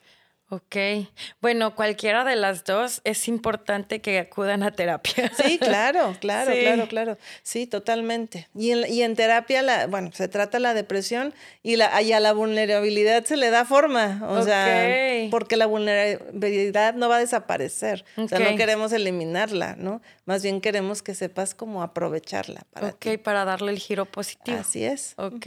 [0.50, 0.76] Ok.
[1.42, 5.30] Bueno, cualquiera de las dos es importante que acudan a terapia.
[5.34, 7.18] Sí, claro, claro, claro, claro.
[7.42, 8.48] Sí, totalmente.
[8.54, 12.32] Y en, y en terapia, la, bueno, se trata la depresión y, la, a la
[12.32, 14.22] vulnerabilidad se le da forma.
[14.26, 18.06] O sea, porque la vulnerabilidad no va a desaparecer.
[18.16, 20.00] O sea, no queremos eliminarla, ¿no?
[20.24, 24.56] Más bien queremos que sepas cómo aprovecharla para Ok, para darle el giro positivo.
[24.58, 25.12] Así es.
[25.18, 25.46] Ok,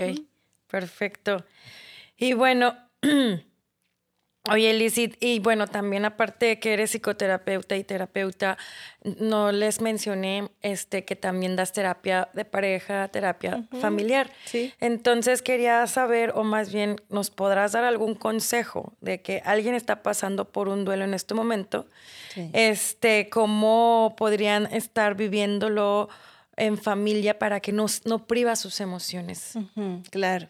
[0.68, 1.43] perfecto.
[2.18, 2.78] Y bueno.
[4.50, 8.58] Oye, Lizzie, y bueno, también aparte de que eres psicoterapeuta y terapeuta,
[9.04, 14.32] no les mencioné este que también das terapia de pareja, terapia familiar.
[14.46, 14.74] Sí.
[14.80, 20.02] Entonces quería saber, o más bien, ¿nos podrás dar algún consejo de que alguien está
[20.02, 21.86] pasando por un duelo en este momento?
[22.54, 26.10] Este, ¿cómo podrían estar viviéndolo?
[26.58, 29.54] en familia para que no, no priva sus emociones.
[30.12, 30.50] claro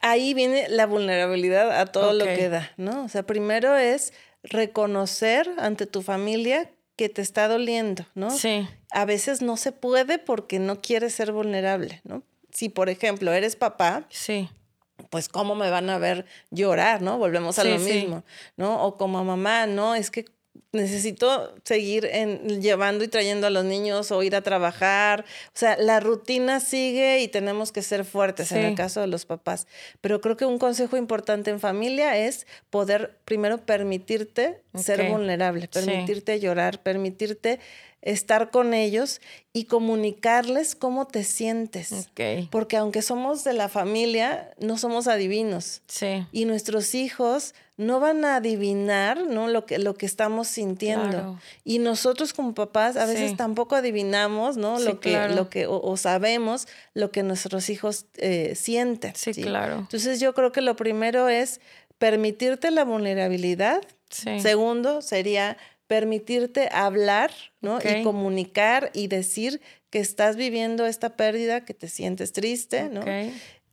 [0.00, 3.04] ahí viene la vulnerabilidad a todo lo que da, ¿no?
[3.04, 8.30] O sea, primero es reconocer ante tu familia que te está doliendo, ¿no?
[8.30, 8.68] Sí.
[8.90, 12.22] A veces no se puede porque no quieres ser vulnerable, ¿no?
[12.52, 14.48] Si, por ejemplo, eres papá, sí.
[15.08, 17.18] pues cómo me van a ver llorar, ¿no?
[17.18, 18.24] Volvemos a lo mismo,
[18.56, 18.82] ¿no?
[18.84, 20.24] O como mamá, no, es que
[20.72, 25.24] necesito seguir en, llevando y trayendo a los niños o ir a trabajar.
[25.48, 29.26] O sea, la rutina sigue y tenemos que ser fuertes en el caso de los
[29.26, 29.66] papás.
[30.00, 36.40] Pero creo que un consejo importante en familia es poder primero permitirte ser vulnerable, permitirte
[36.40, 37.60] llorar, permitirte
[38.02, 39.20] estar con ellos
[39.52, 42.08] y comunicarles cómo te sientes.
[42.50, 45.82] Porque aunque somos de la familia, no somos adivinos.
[45.86, 46.26] Sí.
[46.32, 49.48] Y nuestros hijos no van a adivinar ¿no?
[49.48, 51.38] Lo, que, lo que estamos sintiendo.
[51.64, 54.78] Y nosotros como papás a veces tampoco adivinamos ¿no?
[54.78, 59.14] lo que, lo que, o, sabemos lo que nuestros hijos eh, sienten.
[59.16, 59.78] Sí, claro.
[59.78, 61.60] Entonces yo creo que lo primero es
[61.98, 63.82] permitirte la vulnerabilidad.
[64.08, 65.56] Segundo sería
[65.90, 67.80] permitirte hablar, ¿no?
[67.80, 69.60] Y comunicar y decir
[69.90, 73.02] que estás viviendo esta pérdida, que te sientes triste, ¿no?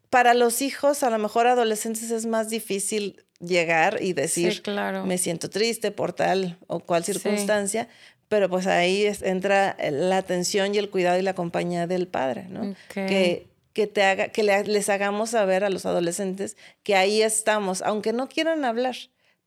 [0.10, 5.06] Para los hijos, a lo mejor adolescentes es más difícil llegar y decir, claro.
[5.06, 7.88] me siento triste por tal o cual circunstancia,
[8.30, 12.74] pero pues ahí entra la atención y el cuidado y la compañía del padre, ¿no?
[12.96, 18.12] Que, que, te haga, que les hagamos saber a los adolescentes que ahí estamos, aunque
[18.12, 18.96] no quieran hablar,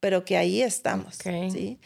[0.01, 1.79] pero que ahí estamos, ¿sí?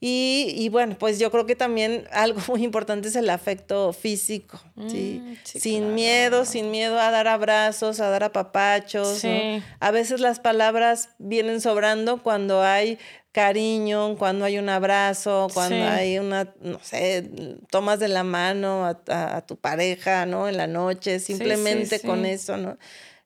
[0.00, 4.60] Y, y, bueno, pues yo creo que también algo muy importante es el afecto físico,
[4.88, 5.20] ¿sí?
[5.22, 9.24] Mm, sin miedo, sin miedo a dar abrazos, a dar apapachos.
[9.24, 9.62] ¿no?
[9.80, 12.98] A veces las palabras vienen sobrando cuando hay
[13.32, 17.28] cariño, cuando hay un abrazo, cuando hay una, no sé,
[17.70, 20.48] tomas de la mano a, a, tu pareja, ¿no?
[20.48, 22.78] En la noche, simplemente con eso, ¿no?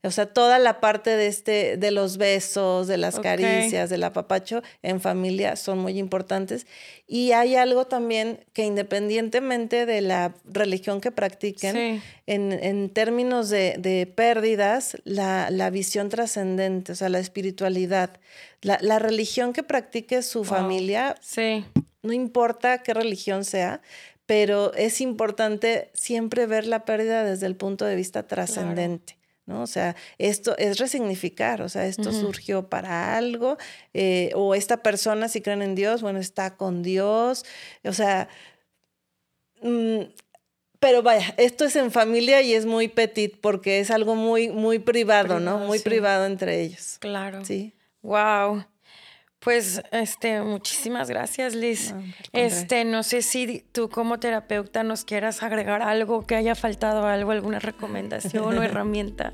[0.04, 4.60] O sea, toda la parte de este, de los besos, de las caricias, del apapacho
[4.82, 6.66] en familia son muy importantes.
[7.06, 14.96] Y hay algo también que independientemente de la religión que practiquen, en, términos de, pérdidas,
[15.04, 18.18] la, visión trascendente, o sea, la espiritualidad,
[18.60, 21.14] la, religión que practique su familia,
[22.02, 23.80] no importa qué religión sea,
[24.26, 29.21] pero es importante siempre ver la pérdida desde el punto de vista trascendente.
[29.46, 29.62] ¿No?
[29.62, 33.58] O sea, esto es resignificar, o sea, esto surgió para algo,
[33.94, 37.44] eh, o esta persona, si creen en Dios, bueno, está con Dios,
[37.84, 38.28] o sea,
[39.62, 40.02] mm,
[40.82, 44.80] pero vaya, esto es en familia y es muy petit porque es algo muy, muy
[44.80, 45.58] privado, ¿no?
[45.58, 46.96] Muy privado entre ellos.
[46.98, 47.44] Claro.
[47.44, 47.72] Sí.
[48.02, 48.64] Wow.
[49.42, 51.94] Pues, este, muchísimas gracias, Liz.
[52.32, 57.32] este, no sé si tú como terapeuta nos quieras agregar algo, que haya faltado algo,
[57.32, 59.32] alguna recomendación o herramienta.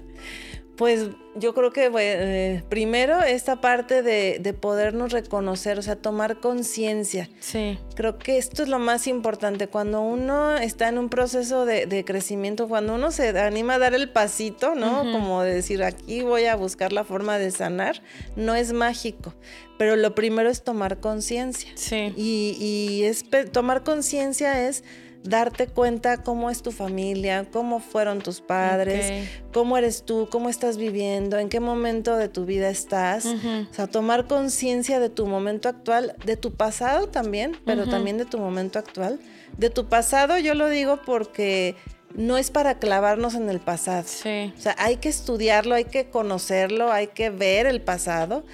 [0.78, 6.38] Pues yo creo que eh, primero esta parte de, de, podernos reconocer, o sea, tomar
[6.38, 7.28] conciencia.
[7.40, 7.80] Sí.
[7.96, 9.66] Creo que esto es lo más importante.
[9.66, 13.92] Cuando uno está en un proceso de, de crecimiento, cuando uno se anima a dar
[13.92, 15.00] el pasito, ¿no?
[15.10, 18.00] Como decir, aquí voy a buscar la forma de sanar,
[18.36, 19.34] no es mágico.
[19.78, 21.72] Pero lo primero es tomar conciencia.
[21.74, 22.12] Sí.
[22.16, 24.84] Y, y es, tomar conciencia es
[25.24, 30.76] darte cuenta cómo es tu familia, cómo fueron tus padres, cómo eres tú, cómo estás
[30.76, 33.26] viviendo, en qué momento de tu vida estás.
[33.26, 38.24] O sea, tomar conciencia de tu momento actual, de tu pasado también, pero también de
[38.24, 39.18] tu momento actual.
[39.56, 41.74] De tu pasado yo lo digo porque
[42.14, 44.04] no es para clavarnos en el pasado.
[44.06, 44.52] Sí.
[44.56, 48.44] O sea, hay que estudiarlo, hay que conocerlo, hay que ver el pasado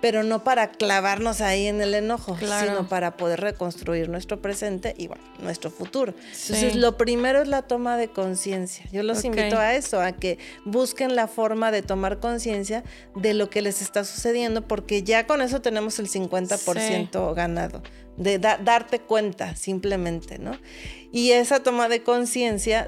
[0.00, 5.06] pero no para clavarnos ahí en el enojo, sino para poder reconstruir nuestro presente y
[5.06, 6.14] bueno, nuestro futuro.
[6.18, 8.86] Entonces, lo primero es la toma de conciencia.
[8.92, 12.84] Yo los invito a eso, a que busquen la forma de tomar conciencia
[13.14, 17.82] de lo que les está sucediendo, porque ya con eso tenemos el 50% ganado,
[18.16, 20.52] de darte cuenta simplemente, ¿no?
[21.10, 22.86] Y esa toma de conciencia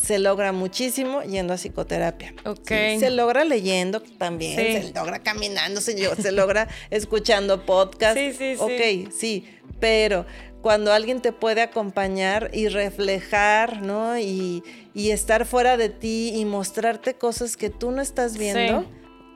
[0.00, 2.34] se logra muchísimo yendo a psicoterapia.
[2.66, 8.18] se logra leyendo también, se logra caminando, se, se logra escuchando podcasts.
[8.18, 9.44] Sí, sí, ok, sí,
[9.80, 10.24] pero
[10.62, 14.18] cuando alguien te puede acompañar y reflejar, ¿no?
[14.18, 14.62] Y,
[14.94, 18.84] y estar fuera de ti y mostrarte cosas que tú no estás viendo.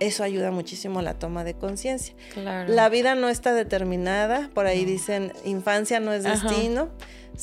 [0.03, 2.15] Eso ayuda muchísimo a la toma de conciencia.
[2.33, 2.73] Claro.
[2.73, 6.91] La vida no está determinada, por ahí dicen, infancia no es destino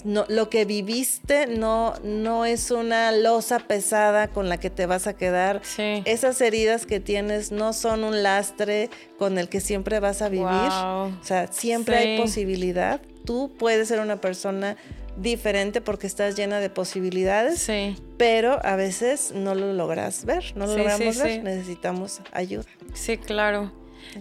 [0.04, 5.08] no, lo que viviste no, no es una losa pesada con la que te vas
[5.08, 5.62] a quedar.
[5.78, 10.46] Esas heridas que tienes no son un lastre con el que siempre vas a vivir.
[10.48, 13.02] O sea, siempre hay posibilidad.
[13.26, 14.78] Tú puedes ser una persona
[15.22, 17.70] diferente porque estás llena de posibilidades,
[18.18, 22.66] pero a veces no lo logras ver, no lo logramos ver, necesitamos ayuda.
[22.94, 23.72] Sí, claro.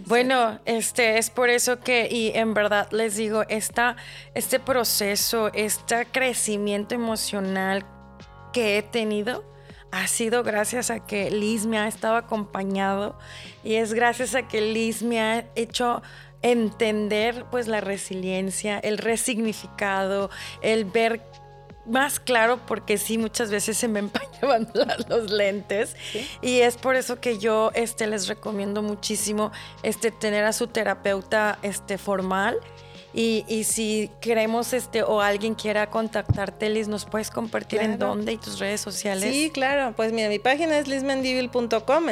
[0.07, 3.97] Bueno, este es por eso que, y en verdad les digo, esta,
[4.35, 7.87] este proceso, este crecimiento emocional
[8.53, 9.45] que he tenido,
[9.91, 13.19] ha sido gracias a que Liz me ha estado acompañado
[13.65, 16.03] y es gracias a que Liz me ha hecho
[16.43, 20.31] entender pues la resiliencia, el resignificado,
[20.63, 21.23] el ver
[21.89, 24.71] más claro porque sí, muchas veces se me empañaban
[25.09, 25.97] los lentes.
[26.43, 29.51] Y es por eso que yo este, les recomiendo muchísimo
[29.83, 32.59] este, tener a su terapeuta este, formal
[33.21, 38.37] y, si queremos este o alguien quiera contactarte, Liz, ¿nos puedes compartir en dónde y
[38.37, 39.33] tus redes sociales?
[39.33, 39.93] Sí, claro.
[39.97, 42.07] Pues mira, mi página es lizmendivil.com,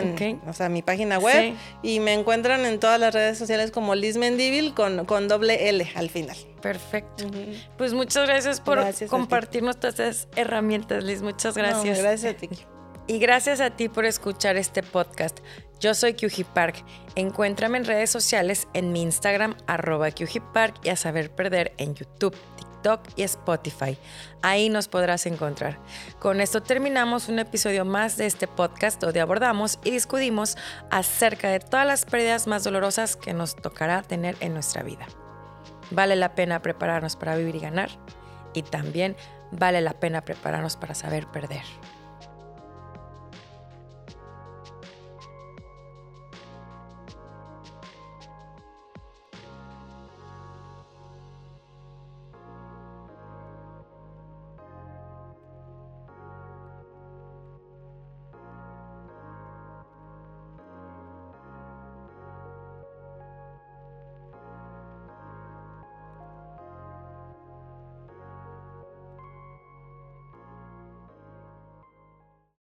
[0.48, 1.54] o sea, mi página web.
[1.80, 4.18] Y me encuentran en todas las redes sociales como Liz
[4.74, 6.36] con, con doble L al final.
[6.61, 7.24] Perfecto.
[7.78, 11.22] Pues muchas gracias por compartirnos todas esas herramientas, Liz.
[11.22, 12.00] Muchas gracias.
[12.00, 12.48] gracias a ti.
[13.09, 15.38] Y gracias a ti por escuchar este podcast.
[15.78, 16.84] Yo soy Kyuji Park.
[17.14, 20.09] Encuéntrame en redes sociales en mi Instagram, arroba
[20.52, 23.96] Park y a saber perder en YouTube, TikTok y Spotify.
[24.42, 25.78] Ahí nos podrás encontrar.
[26.18, 30.57] Con esto terminamos un episodio más de este podcast donde abordamos y discutimos
[30.90, 35.07] acerca de todas las pérdidas más dolorosas que nos tocará tener en nuestra vida.
[35.92, 37.90] Vale la pena prepararnos para vivir y ganar
[38.52, 39.14] y también
[39.52, 41.62] vale la pena prepararnos para saber perder.